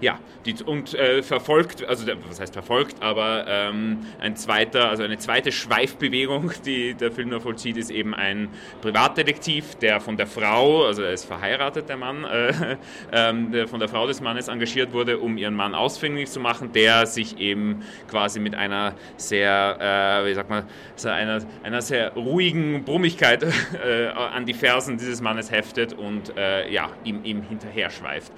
ja, 0.00 0.18
die, 0.44 0.54
und 0.64 0.94
äh, 0.94 1.22
verfolgt, 1.22 1.84
also 1.86 2.06
was 2.28 2.40
heißt 2.40 2.54
verfolgt, 2.54 2.96
aber 3.00 3.44
ähm, 3.48 3.98
ein 4.20 4.36
zweiter, 4.36 4.88
also 4.88 5.02
eine 5.02 5.18
zweite 5.18 5.52
Schweifbewegung, 5.52 6.52
die 6.64 6.94
der 6.94 7.12
Film 7.12 7.30
da 7.30 7.40
vollzieht, 7.40 7.76
ist 7.76 7.90
eben 7.90 8.14
ein 8.14 8.48
Privatdetektiv, 8.80 9.76
der 9.76 10.00
von 10.00 10.16
der 10.16 10.26
Frau, 10.26 10.84
also 10.84 11.02
er 11.02 11.12
ist 11.12 11.24
verheiratet, 11.24 11.88
der 11.88 11.96
Mann, 11.96 12.24
äh, 12.24 12.76
ähm, 13.12 13.52
der 13.52 13.68
von 13.68 13.80
der 13.80 13.88
Frau 13.88 14.06
des 14.06 14.20
Mannes 14.20 14.48
engagiert 14.48 14.92
wurde, 14.92 15.18
um 15.18 15.36
ihren 15.36 15.54
Mann 15.54 15.74
ausfindig 15.74 16.30
zu 16.30 16.40
machen, 16.40 16.72
der 16.72 17.06
sich 17.06 17.38
eben 17.38 17.82
quasi 18.08 18.40
mit 18.40 18.54
einer 18.54 18.94
sehr, 19.16 20.22
äh, 20.24 20.28
wie 20.28 20.34
sagt 20.34 20.50
man, 20.50 20.64
einer, 21.04 21.40
einer 21.62 21.82
sehr 21.82 22.12
ruhigen 22.14 22.84
Brummigkeit 22.84 23.42
äh, 23.84 24.06
an 24.08 24.46
die 24.46 24.54
Fersen 24.54 24.98
dieses 24.98 25.20
Mannes 25.20 25.50
heftet 25.50 25.92
und 25.92 26.36
äh, 26.36 26.70
ja, 26.70 26.90
ihm, 27.04 27.24
ihm 27.24 27.42
hinterher 27.42 27.90
schweift. 27.90 28.32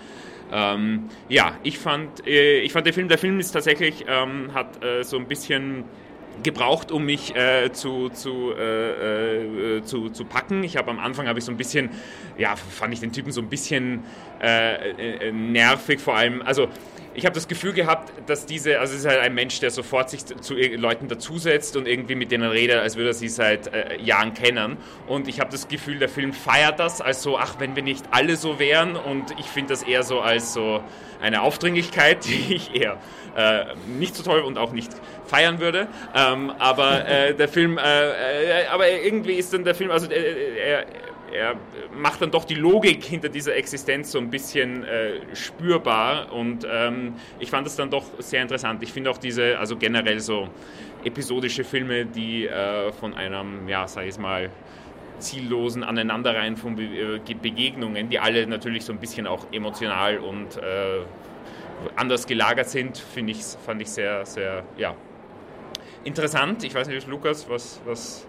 Ähm, 0.53 1.09
ja, 1.29 1.57
ich 1.63 1.79
fand, 1.79 2.27
äh, 2.27 2.61
ich 2.61 2.73
fand 2.73 2.87
der 2.87 2.93
Film, 2.93 3.09
der 3.09 3.19
Film 3.19 3.41
ist 3.41 3.53
tatsächlich, 3.53 4.05
ähm, 4.09 4.53
hat 4.55 4.85
äh, 4.85 5.03
so 5.03 5.17
ein 5.17 5.27
bisschen 5.27 5.85
gebraucht, 6.43 6.91
um 6.91 7.05
mich 7.05 7.35
äh, 7.37 7.73
zu, 7.73 8.09
zu, 8.09 8.53
äh, 8.59 9.77
äh, 9.77 9.83
zu, 9.85 10.11
zu 10.11 10.25
packen. 10.25 10.65
Ich 10.65 10.77
habe 10.77 10.91
am 10.91 10.99
Anfang 10.99 11.29
habe 11.29 11.39
ich 11.39 11.45
so 11.45 11.53
ein 11.53 11.57
bisschen, 11.57 11.91
ja, 12.37 12.57
fand 12.57 12.93
ich 12.93 13.01
den 13.01 13.13
Typen 13.13 13.33
so 13.33 13.41
ein 13.41 13.49
bisschen 13.49 14.03
äh, 14.41 15.31
nervig, 15.33 16.01
vor 16.01 16.17
allem, 16.17 16.43
also 16.43 16.69
ich 17.15 17.25
habe 17.25 17.35
das 17.35 17.49
Gefühl 17.49 17.73
gehabt, 17.73 18.13
dass 18.29 18.45
diese, 18.45 18.81
also 18.81 18.93
es 18.93 19.01
ist 19.01 19.07
halt 19.07 19.21
ein 19.21 19.35
Mensch, 19.35 19.61
der 19.61 19.71
sofort 19.71 20.11
sich 20.11 20.25
zu 20.27 20.55
Leuten 20.55 21.09
dazusetzt 21.09 21.77
und 21.77 21.87
irgendwie 21.87 22.17
mit 22.17 22.33
denen 22.33 22.51
redet, 22.51 22.79
als 22.79 22.97
würde 22.97 23.11
er 23.11 23.15
sie 23.15 23.29
seit 23.29 23.73
äh, 23.73 24.01
Jahren 24.01 24.35
kennen. 24.35 24.77
Und 25.07 25.29
ich 25.29 25.41
habe 25.41 25.51
das 25.51 25.69
Gefühl, 25.69 25.99
der 25.99 26.09
Film 26.09 26.33
feiert 26.33 26.81
das 26.81 27.01
als 27.01 27.23
so, 27.23 27.39
ach, 27.39 27.57
wenn 27.61 27.77
wir 27.77 27.83
nicht 27.83 28.05
alle 28.11 28.37
so 28.37 28.59
wären. 28.59 28.97
Und 28.97 29.39
ich 29.39 29.47
finde 29.47 29.71
das 29.71 29.83
eher 29.83 30.03
so 30.03 30.21
als 30.21 30.53
so 30.53 30.83
eine 31.21 31.43
Aufdringlichkeit, 31.43 32.25
die 32.27 32.55
ich 32.55 32.75
eher 32.75 32.99
äh, 33.37 33.75
nicht 33.99 34.17
so 34.17 34.23
toll 34.23 34.41
und 34.41 34.59
auch 34.59 34.73
nicht 34.73 34.91
feiern 35.27 35.61
würde. 35.61 35.89
Ähm, 36.15 36.53
aber 36.59 37.07
äh, 37.07 37.35
der 37.35 37.49
Film, 37.49 37.79
äh, 37.79 38.63
äh, 38.63 38.67
aber 38.67 38.91
irgendwie 38.91 39.35
ist 39.35 39.53
dann 39.53 39.65
der 39.65 39.75
Film, 39.75 39.91
also 39.91 40.11
äh, 40.11 40.59
er 40.59 40.87
er 41.35 41.57
macht 41.93 42.23
dann 42.23 42.31
doch 42.31 42.45
die 42.45 42.55
Logik 42.55 43.03
hinter 43.05 43.29
dieser 43.29 43.57
Existenz 43.57 44.13
so 44.13 44.19
ein 44.19 44.31
bisschen 44.31 44.85
äh, 44.85 45.21
spürbar 45.35 46.33
und 46.33 46.67
ähm, 46.71 47.15
ich 47.41 47.51
fand 47.51 47.67
es 47.67 47.77
dann 47.77 47.91
doch 47.91 48.05
sehr 48.19 48.43
interessant. 48.43 48.83
Ich 48.83 48.93
finde 48.93 49.11
auch 49.11 49.19
diese, 49.19 49.59
also 49.59 49.77
generell 49.77 50.21
so 50.21 50.49
episodische 51.05 51.65
Filme, 51.65 52.07
die 52.07 52.47
äh, 52.47 52.93
von 52.93 53.15
einem, 53.15 53.69
ja, 53.69 53.87
sag 53.89 54.07
ich 54.07 54.17
mal, 54.17 54.51
ziellosen 55.19 55.83
Aneinanderreihen 55.83 56.57
von 56.57 56.77
Be 56.77 56.85
äh, 56.85 57.35
Begegnungen, 57.35 58.09
die 58.09 58.19
alle 58.19 58.47
natürlich 58.47 58.85
so 58.85 58.93
ein 58.93 58.99
bisschen 58.99 59.27
auch 59.27 59.47
emotional 59.53 60.19
und 60.19 60.57
äh, 60.57 61.01
anders 61.97 62.27
gelagert 62.27 62.69
sind, 62.69 62.97
finde 62.97 63.33
ich, 63.33 63.43
fand 63.43 63.83
ich 63.83 63.91
sehr, 63.91 64.25
sehr, 64.25 64.63
ja, 64.77 64.95
interessant. 66.05 66.65
Ich 66.65 66.75
weiß 66.75 66.89
nicht, 66.89 67.07
Lukas, 67.09 67.49
was, 67.49 67.81
was, 67.85 68.27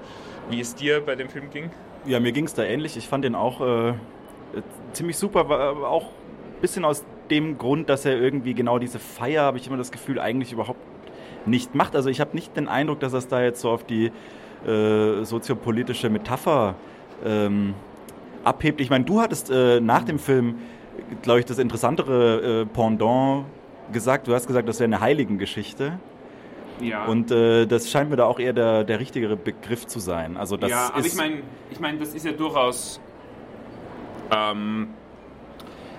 wie 0.49 0.59
es 0.59 0.73
dir 0.75 1.01
bei 1.01 1.15
dem 1.15 1.29
Film 1.29 1.49
ging? 1.49 1.69
Ja, 2.05 2.19
mir 2.19 2.31
ging 2.31 2.45
es 2.45 2.53
da 2.53 2.63
ähnlich. 2.63 2.97
Ich 2.97 3.07
fand 3.07 3.25
den 3.25 3.33
auch 3.33 3.61
äh, 3.61 3.93
ziemlich 4.93 5.17
super, 5.17 5.49
war 5.49 5.89
auch 5.89 6.03
ein 6.03 6.61
bisschen 6.61 6.85
aus 6.85 7.03
dem 7.31 7.57
Grund, 7.57 7.89
dass 7.89 8.05
er 8.05 8.19
irgendwie 8.21 8.53
genau 8.53 8.77
diese 8.77 8.99
Feier, 8.99 9.43
habe 9.43 9.57
ich 9.57 9.65
immer 9.65 9.77
das 9.77 9.91
Gefühl, 9.91 10.19
eigentlich 10.19 10.51
überhaupt 10.51 10.79
nicht 11.47 11.73
macht. 11.73 11.95
Also 11.95 12.09
ich 12.09 12.21
habe 12.21 12.35
nicht 12.35 12.55
den 12.55 12.67
Eindruck, 12.67 12.99
dass 12.99 13.13
er 13.13 13.19
es 13.19 13.27
da 13.27 13.41
jetzt 13.41 13.61
so 13.61 13.71
auf 13.71 13.83
die 13.83 14.11
äh, 14.67 15.23
soziopolitische 15.23 16.09
Metapher 16.09 16.75
ähm, 17.25 17.73
abhebt. 18.43 18.81
Ich 18.81 18.89
meine, 18.91 19.05
du 19.05 19.19
hattest 19.19 19.49
äh, 19.49 19.79
nach 19.79 20.03
dem 20.03 20.19
Film, 20.19 20.55
glaube 21.23 21.39
ich, 21.39 21.45
das 21.45 21.57
interessantere 21.57 22.61
äh, 22.61 22.65
Pendant 22.65 23.45
gesagt. 23.91 24.27
Du 24.27 24.33
hast 24.33 24.45
gesagt, 24.45 24.69
das 24.69 24.79
wäre 24.79 24.85
eine 24.85 24.99
Heiligengeschichte. 24.99 25.99
Ja. 26.81 27.05
Und 27.05 27.31
äh, 27.31 27.65
das 27.65 27.89
scheint 27.89 28.09
mir 28.09 28.15
da 28.15 28.25
auch 28.25 28.39
eher 28.39 28.53
der, 28.53 28.83
der 28.83 28.99
richtigere 28.99 29.37
Begriff 29.37 29.87
zu 29.87 29.99
sein. 29.99 30.37
Also 30.37 30.57
das 30.57 30.69
ja, 30.69 30.91
aber 30.93 31.05
ich 31.05 31.15
meine, 31.15 31.41
ich 31.71 31.79
mein, 31.79 31.99
das 31.99 32.13
ist 32.13 32.25
ja 32.25 32.31
durchaus. 32.31 32.99
Ähm, 34.31 34.89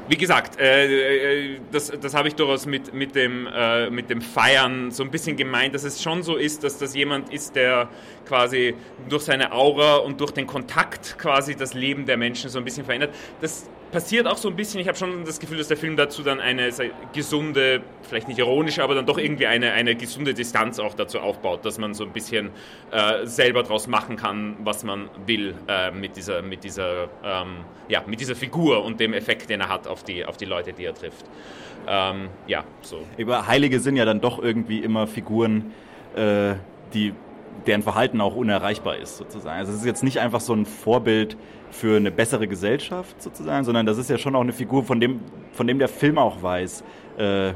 wie 0.09 0.17
gesagt, 0.17 0.61
äh, 0.61 1.55
äh, 1.55 1.61
das, 1.73 1.93
das 2.01 2.15
habe 2.15 2.29
ich 2.29 2.37
durchaus 2.37 2.65
mit, 2.65 2.95
mit, 2.95 3.17
dem, 3.17 3.49
äh, 3.53 3.91
mit 3.91 4.09
dem 4.09 4.21
Feiern 4.21 4.93
so 4.93 5.03
ein 5.03 5.11
bisschen 5.11 5.37
gemeint, 5.37 5.75
dass 5.75 5.83
es 5.83 6.01
schon 6.01 6.23
so 6.23 6.37
ist, 6.37 6.63
dass 6.63 6.79
das 6.79 6.95
jemand 6.95 7.33
ist, 7.33 7.57
der 7.57 7.89
quasi 8.25 8.75
durch 9.09 9.25
seine 9.25 9.51
Aura 9.51 9.97
und 9.97 10.21
durch 10.21 10.31
den 10.31 10.47
Kontakt 10.47 11.19
quasi 11.19 11.57
das 11.57 11.75
Leben 11.75 12.07
der 12.07 12.17
Menschen 12.17 12.51
so 12.51 12.59
ein 12.59 12.65
bisschen 12.65 12.85
verändert. 12.85 13.15
Das 13.41 13.69
passiert 13.91 14.27
auch 14.27 14.37
so 14.37 14.49
ein 14.49 14.57
bisschen, 14.57 14.81
ich 14.81 14.89
habe 14.89 14.99
schon 14.99 15.25
das 15.25 15.39
Gefühl, 15.39 15.59
dass 15.59 15.69
der 15.69 15.77
Film 15.77 15.97
dazu 15.97 16.23
dann 16.23 16.41
eine 16.41 16.71
gesunde, 17.13 17.83
vielleicht 18.03 18.29
nicht 18.29 18.39
ironische, 18.39 18.83
aber 18.83 18.95
dann 18.95 19.07
doch 19.07 19.19
irgendwie 19.19 19.47
eine, 19.47 19.73
eine 19.73 19.95
gesunde 19.95 20.35
Distanz 20.35 20.79
auch 20.79 20.95
dazu 20.95 21.21
aufbaut, 21.21 21.65
dass 21.65 21.79
man 21.79 21.95
so 21.95 22.05
ein 22.05 22.13
bisschen 22.13 22.51
äh, 22.91 23.27
selber 23.27 23.63
draus 23.63 23.87
machen 23.87 24.17
kann, 24.17 24.57
was 24.61 24.85
man 24.85 25.09
will 25.27 25.55
äh, 25.69 25.91
mit 25.91 26.17
dieser, 26.17 26.43
mit 26.43 26.65
dieser, 26.65 27.09
ähm, 27.25 27.65
ja, 27.89 28.03
mit 28.07 28.21
dieser 28.21 28.35
Figur 28.35 28.85
und 28.85 29.01
dem 29.01 29.13
Effekt, 29.13 29.49
den 29.51 29.61
er 29.61 29.69
hat 29.69 29.87
auf 29.87 30.03
die, 30.03 30.25
auf 30.25 30.37
die 30.37 30.47
Leute, 30.47 30.73
die 30.73 30.85
er 30.85 30.95
trifft. 30.95 31.25
Ähm, 31.89 32.29
ja, 32.47 32.65
so. 32.83 33.01
Aber 33.21 33.47
Heilige 33.47 33.81
sind 33.81 33.97
ja 33.97 34.05
dann 34.05 34.21
doch 34.21 34.43
irgendwie 34.43 34.81
immer 34.81 35.07
Figuren, 35.07 35.73
äh, 36.17 36.55
die 36.93 37.13
deren 37.67 37.83
Verhalten 37.83 38.21
auch 38.21 38.37
unerreichbar 38.37 38.97
ist, 38.97 39.17
sozusagen. 39.17 39.59
Also 39.59 39.73
es 39.73 39.79
ist 39.79 39.87
jetzt 39.87 40.05
nicht 40.05 40.21
einfach 40.21 40.41
so 40.41 40.55
ein 40.55 40.67
Vorbild 40.67 41.37
für 41.71 41.97
eine 41.97 42.11
bessere 42.11 42.49
Gesellschaft, 42.49 43.21
sozusagen, 43.21 43.65
sondern 43.65 43.87
das 43.87 43.99
ist 43.99 44.11
ja 44.11 44.19
schon 44.19 44.35
auch 44.35 44.41
eine 44.41 44.53
Figur, 44.53 44.85
von 44.85 45.01
dem, 45.01 45.21
von 45.53 45.67
dem 45.67 45.79
der 45.79 45.89
Film 45.89 46.19
auch 46.19 46.43
weiß, 46.43 46.85
äh, 47.19 47.53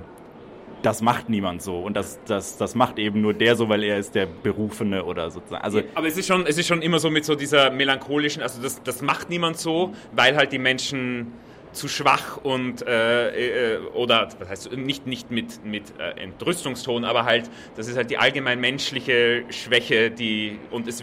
das 0.83 1.03
macht 1.03 1.29
niemand 1.29 1.63
so 1.63 1.79
und 1.79 1.95
das, 1.95 2.19
das, 2.27 2.57
das 2.57 2.75
macht 2.75 2.99
eben 2.99 3.21
nur 3.21 3.35
der 3.35 3.57
so, 3.57 3.69
weil 3.69 3.83
er 3.85 3.99
ist 3.99 4.15
der 4.15 4.27
Berufene 4.27 5.05
oder 5.05 5.31
sozusagen. 5.31 5.63
Also 5.63 5.83
Aber 5.95 6.07
es 6.07 6.17
ist, 6.17 6.27
schon, 6.27 6.47
es 6.47 6.57
ist 6.59 6.67
schon 6.67 6.83
immer 6.83 6.99
so 6.99 7.11
mit 7.11 7.25
so 7.25 7.35
dieser 7.35 7.71
melancholischen, 7.71 8.43
also 8.43 8.63
das, 8.63 8.83
das 8.83 9.03
macht 9.03 9.31
niemand 9.31 9.59
so, 9.59 9.93
weil 10.13 10.37
halt 10.37 10.53
die 10.53 10.59
Menschen 10.59 11.33
zu 11.73 11.89
schwach 11.89 12.37
und 12.43 12.87
äh, 12.87 13.75
äh, 13.75 13.79
oder 13.95 14.29
was 14.39 14.49
heißt 14.49 14.73
nicht 14.73 15.07
nicht 15.07 15.31
mit 15.31 15.65
mit 15.65 15.99
äh, 15.99 16.21
Entrüstungston, 16.23 17.05
aber 17.05 17.25
halt 17.25 17.51
das 17.77 17.89
ist 17.89 17.97
halt 17.97 18.11
die 18.11 18.19
allgemein 18.19 18.61
menschliche 18.61 19.45
Schwäche, 19.51 20.11
die 20.11 20.59
und 20.71 20.89
es 20.89 21.03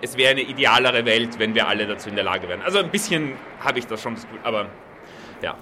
es 0.00 0.16
wäre 0.16 0.32
eine 0.32 0.42
idealere 0.42 1.04
Welt, 1.04 1.38
wenn 1.38 1.54
wir 1.54 1.68
alle 1.68 1.86
dazu 1.86 2.08
in 2.08 2.14
der 2.14 2.24
Lage 2.24 2.48
wären. 2.48 2.62
Also 2.62 2.78
ein 2.78 2.90
bisschen 2.90 3.32
habe 3.60 3.78
ich 3.78 3.86
das 3.86 4.02
schon 4.02 4.16
aber 4.42 4.66
ja. 5.42 5.56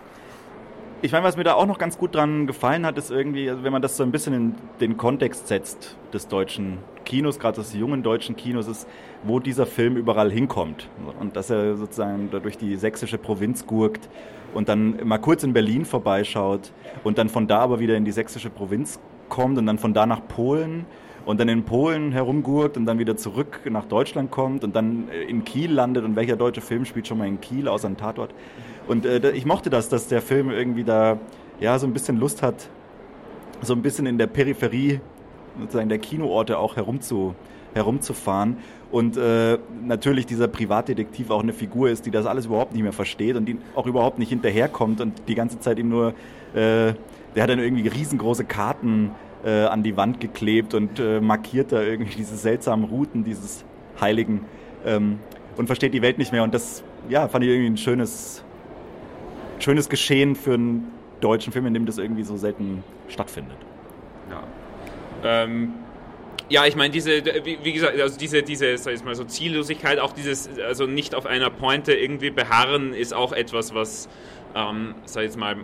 Ich 1.00 1.12
meine, 1.12 1.24
was 1.24 1.36
mir 1.36 1.44
da 1.44 1.54
auch 1.54 1.66
noch 1.66 1.78
ganz 1.78 1.96
gut 1.96 2.16
dran 2.16 2.48
gefallen 2.48 2.84
hat, 2.84 2.98
ist 2.98 3.12
irgendwie, 3.12 3.48
also 3.48 3.62
wenn 3.62 3.70
man 3.70 3.82
das 3.82 3.96
so 3.96 4.02
ein 4.02 4.10
bisschen 4.10 4.34
in 4.34 4.54
den 4.80 4.96
Kontext 4.96 5.46
setzt 5.46 5.96
des 6.12 6.26
deutschen 6.26 6.78
Kinos, 7.08 7.38
gerade 7.38 7.56
des 7.56 7.72
jungen 7.72 8.02
deutschen 8.02 8.36
Kinos, 8.36 8.68
ist, 8.68 8.86
wo 9.24 9.40
dieser 9.40 9.64
Film 9.64 9.96
überall 9.96 10.30
hinkommt. 10.30 10.90
Und 11.18 11.36
dass 11.36 11.48
er 11.48 11.74
sozusagen 11.74 12.30
durch 12.30 12.58
die 12.58 12.76
sächsische 12.76 13.16
Provinz 13.16 13.66
gurkt 13.66 14.10
und 14.52 14.68
dann 14.68 14.98
mal 15.04 15.16
kurz 15.16 15.42
in 15.42 15.54
Berlin 15.54 15.86
vorbeischaut 15.86 16.70
und 17.04 17.16
dann 17.16 17.30
von 17.30 17.46
da 17.46 17.60
aber 17.60 17.80
wieder 17.80 17.96
in 17.96 18.04
die 18.04 18.12
sächsische 18.12 18.50
Provinz 18.50 19.00
kommt 19.30 19.56
und 19.56 19.64
dann 19.64 19.78
von 19.78 19.94
da 19.94 20.04
nach 20.04 20.28
Polen 20.28 20.84
und 21.24 21.40
dann 21.40 21.48
in 21.48 21.64
Polen 21.64 22.12
herumgurt 22.12 22.76
und 22.76 22.84
dann 22.84 22.98
wieder 22.98 23.16
zurück 23.16 23.60
nach 23.70 23.86
Deutschland 23.86 24.30
kommt 24.30 24.62
und 24.62 24.76
dann 24.76 25.08
äh, 25.08 25.22
in 25.22 25.44
Kiel 25.44 25.72
landet 25.72 26.04
und 26.04 26.14
welcher 26.14 26.36
deutsche 26.36 26.60
Film 26.60 26.84
spielt 26.84 27.08
schon 27.08 27.18
mal 27.18 27.26
in 27.26 27.40
Kiel 27.40 27.68
außer 27.68 27.88
ein 27.88 27.96
Tatort. 27.96 28.34
Und 28.86 29.06
äh, 29.06 29.30
ich 29.30 29.46
mochte 29.46 29.70
das, 29.70 29.88
dass 29.88 30.08
der 30.08 30.20
Film 30.20 30.50
irgendwie 30.50 30.84
da 30.84 31.18
ja 31.58 31.78
so 31.78 31.86
ein 31.86 31.94
bisschen 31.94 32.18
Lust 32.18 32.42
hat, 32.42 32.68
so 33.62 33.72
ein 33.72 33.80
bisschen 33.80 34.04
in 34.06 34.18
der 34.18 34.26
Peripherie 34.26 35.00
sozusagen 35.58 35.88
der 35.88 35.98
Kinoorte 35.98 36.58
auch 36.58 36.76
herumzu, 36.76 37.34
herumzufahren 37.74 38.56
und 38.90 39.16
äh, 39.16 39.58
natürlich 39.84 40.26
dieser 40.26 40.48
Privatdetektiv 40.48 41.30
auch 41.30 41.42
eine 41.42 41.52
Figur 41.52 41.90
ist, 41.90 42.06
die 42.06 42.10
das 42.10 42.26
alles 42.26 42.46
überhaupt 42.46 42.72
nicht 42.72 42.82
mehr 42.82 42.92
versteht 42.92 43.36
und 43.36 43.44
die 43.44 43.58
auch 43.74 43.86
überhaupt 43.86 44.18
nicht 44.18 44.30
hinterherkommt 44.30 45.00
und 45.00 45.28
die 45.28 45.34
ganze 45.34 45.60
Zeit 45.60 45.78
ihm 45.78 45.90
nur, 45.90 46.14
äh, 46.54 46.94
der 47.34 47.42
hat 47.42 47.50
dann 47.50 47.58
irgendwie 47.58 47.86
riesengroße 47.86 48.44
Karten 48.44 49.10
äh, 49.44 49.64
an 49.64 49.82
die 49.82 49.96
Wand 49.96 50.20
geklebt 50.20 50.74
und 50.74 50.98
äh, 50.98 51.20
markiert 51.20 51.72
da 51.72 51.82
irgendwie 51.82 52.16
diese 52.16 52.36
seltsamen 52.36 52.86
Routen 52.86 53.24
dieses 53.24 53.64
Heiligen 54.00 54.46
ähm, 54.86 55.18
und 55.56 55.66
versteht 55.66 55.92
die 55.92 56.02
Welt 56.02 56.16
nicht 56.16 56.32
mehr 56.32 56.42
und 56.42 56.54
das, 56.54 56.82
ja, 57.10 57.28
fand 57.28 57.44
ich 57.44 57.50
irgendwie 57.50 57.70
ein 57.70 57.76
schönes, 57.76 58.42
schönes 59.58 59.90
Geschehen 59.90 60.34
für 60.34 60.54
einen 60.54 60.92
deutschen 61.20 61.52
Film, 61.52 61.66
in 61.66 61.74
dem 61.74 61.84
das 61.84 61.98
irgendwie 61.98 62.22
so 62.22 62.36
selten 62.36 62.82
stattfindet. 63.08 63.56
Ja. 64.30 64.42
Ähm 65.24 65.74
ja, 66.50 66.64
ich 66.64 66.76
meine, 66.76 66.90
diese, 66.90 67.22
wie, 67.44 67.58
wie, 67.62 67.72
gesagt, 67.74 68.00
also 68.00 68.18
diese, 68.18 68.42
diese, 68.42 68.78
sag 68.78 68.94
ich 68.94 69.04
mal 69.04 69.14
so 69.14 69.24
Ziellosigkeit, 69.24 69.98
auch 69.98 70.12
dieses, 70.12 70.48
also 70.58 70.86
nicht 70.86 71.14
auf 71.14 71.26
einer 71.26 71.50
Pointe 71.50 71.92
irgendwie 71.92 72.30
beharren, 72.30 72.94
ist 72.94 73.12
auch 73.12 73.32
etwas, 73.32 73.74
was, 73.74 74.08
ähm, 74.54 74.94
sag 75.04 75.24
ich 75.24 75.36
mal, 75.36 75.56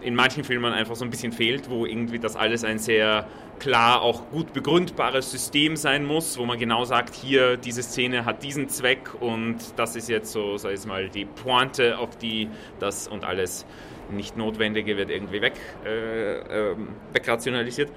in 0.00 0.14
manchen 0.14 0.42
Filmen 0.42 0.72
einfach 0.72 0.96
so 0.96 1.04
ein 1.04 1.10
bisschen 1.10 1.32
fehlt, 1.32 1.68
wo 1.68 1.84
irgendwie 1.84 2.18
das 2.18 2.34
alles 2.34 2.64
ein 2.64 2.78
sehr 2.78 3.26
klar 3.58 4.02
auch 4.02 4.30
gut 4.30 4.52
begründbares 4.52 5.30
System 5.30 5.76
sein 5.76 6.04
muss, 6.04 6.38
wo 6.38 6.46
man 6.46 6.58
genau 6.58 6.84
sagt, 6.84 7.14
hier 7.14 7.56
diese 7.56 7.82
Szene 7.82 8.24
hat 8.24 8.42
diesen 8.42 8.68
Zweck 8.68 9.10
und 9.20 9.58
das 9.76 9.94
ist 9.96 10.08
jetzt 10.08 10.32
so, 10.32 10.56
sag 10.56 10.72
ich 10.72 10.84
mal, 10.86 11.08
die 11.10 11.26
Pointe, 11.26 11.98
auf 11.98 12.16
die 12.16 12.48
das 12.80 13.06
und 13.06 13.24
alles 13.24 13.66
nicht 14.10 14.36
Notwendige 14.36 14.96
wird 14.96 15.10
irgendwie 15.10 15.40
weg, 15.40 15.54
äh, 15.84 16.70
äh, 16.70 16.76
wegrationalisiert. 17.12 17.90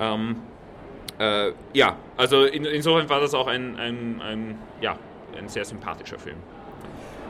Ähm, 0.00 0.36
äh, 1.18 1.52
ja, 1.74 1.96
also 2.16 2.44
in, 2.44 2.64
insofern 2.64 3.08
war 3.08 3.20
das 3.20 3.34
auch 3.34 3.46
ein, 3.46 3.78
ein, 3.78 4.20
ein, 4.22 4.58
ja, 4.80 4.96
ein 5.38 5.48
sehr 5.48 5.64
sympathischer 5.64 6.18
Film. 6.18 6.36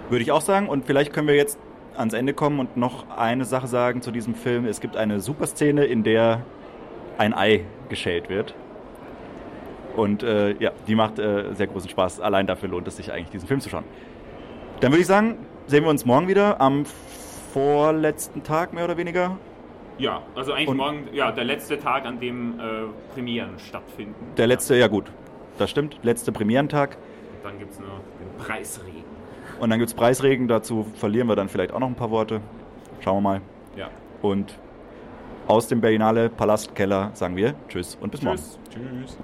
Würde 0.09 0.23
ich 0.23 0.33
auch 0.33 0.41
sagen. 0.41 0.69
Und 0.69 0.87
vielleicht 0.87 1.13
können 1.13 1.27
wir 1.27 1.35
jetzt 1.35 1.59
ans 1.97 2.15
Ende 2.15 2.33
kommen 2.33 2.61
und 2.61 2.77
noch 2.77 3.11
eine 3.17 3.45
Sache 3.45 3.67
sagen 3.67 4.01
zu 4.01 4.13
diesem 4.13 4.35
Film. 4.35 4.65
Es 4.65 4.81
gibt 4.81 4.97
eine 4.97 5.21
super 5.21 5.47
Szene, 5.47 5.85
in 5.85 6.05
der 6.05 6.43
ein 7.19 7.35
Ei 7.35 7.65
geschält 7.89 8.29
wird. 8.29 8.55
Und 9.97 10.23
äh, 10.23 10.53
ja, 10.61 10.71
die 10.87 10.95
macht 10.95 11.19
äh, 11.19 11.53
sehr 11.55 11.67
großen 11.67 11.91
Spaß. 11.91 12.21
Allein 12.21 12.47
dafür 12.47 12.69
lohnt 12.69 12.87
es 12.87 12.97
sich 12.97 13.13
eigentlich, 13.13 13.31
diesen 13.31 13.49
Film 13.49 13.61
zu 13.61 13.69
schauen. 13.69 13.85
Dann 14.81 14.93
würde 14.93 15.01
ich 15.01 15.07
sagen, 15.09 15.39
sehen 15.67 15.83
wir 15.83 15.91
uns 15.91 16.07
morgen 16.07 16.29
wieder 16.29 16.61
am 16.61 16.85
vorletzten 17.53 18.45
Tag 18.45 18.73
mehr 18.73 18.85
oder 18.85 18.97
weniger 18.97 19.37
ja, 20.01 20.23
also 20.35 20.53
eigentlich 20.53 20.69
und 20.69 20.77
morgen, 20.77 21.09
ja, 21.13 21.31
der 21.31 21.45
letzte 21.45 21.79
Tag, 21.79 22.07
an 22.07 22.19
dem 22.21 22.59
äh, 22.59 22.63
Premieren 23.15 23.59
stattfinden. 23.59 24.15
Der 24.37 24.47
letzte, 24.47 24.77
ja 24.77 24.89
gut, 24.89 25.07
das 25.59 25.71
stimmt, 25.71 25.99
letzte 26.03 26.33
Premierentag. 26.33 26.97
Und 27.37 27.45
dann 27.45 27.59
gibt 27.59 27.73
es 27.73 27.79
noch 27.79 27.87
den 27.87 28.45
Preisregen. 28.45 29.05
Und 29.61 29.71
dann 29.71 29.79
gibt 29.79 29.91
es 29.91 29.95
Preisregen, 29.95 30.49
dazu 30.49 30.87
verlieren 30.95 31.29
wir 31.29 31.37
dann 31.37 31.49
vielleicht 31.49 31.73
auch 31.73 31.81
noch 31.81 31.89
ein 31.89 31.95
paar 31.95 32.11
Worte. 32.11 32.41
Schauen 33.01 33.17
wir 33.17 33.21
mal. 33.21 33.41
Ja. 33.77 33.91
Und 34.23 34.59
aus 35.47 35.69
dem 35.69 35.81
Berlinale 35.81 36.29
Palastkeller 36.31 37.11
sagen 37.15 37.37
wir 37.37 37.55
Tschüss 37.69 37.97
und 38.01 38.11
bis 38.11 38.21
tschüss. 38.21 38.59
morgen. 38.75 39.05
Tschüss. 39.05 39.19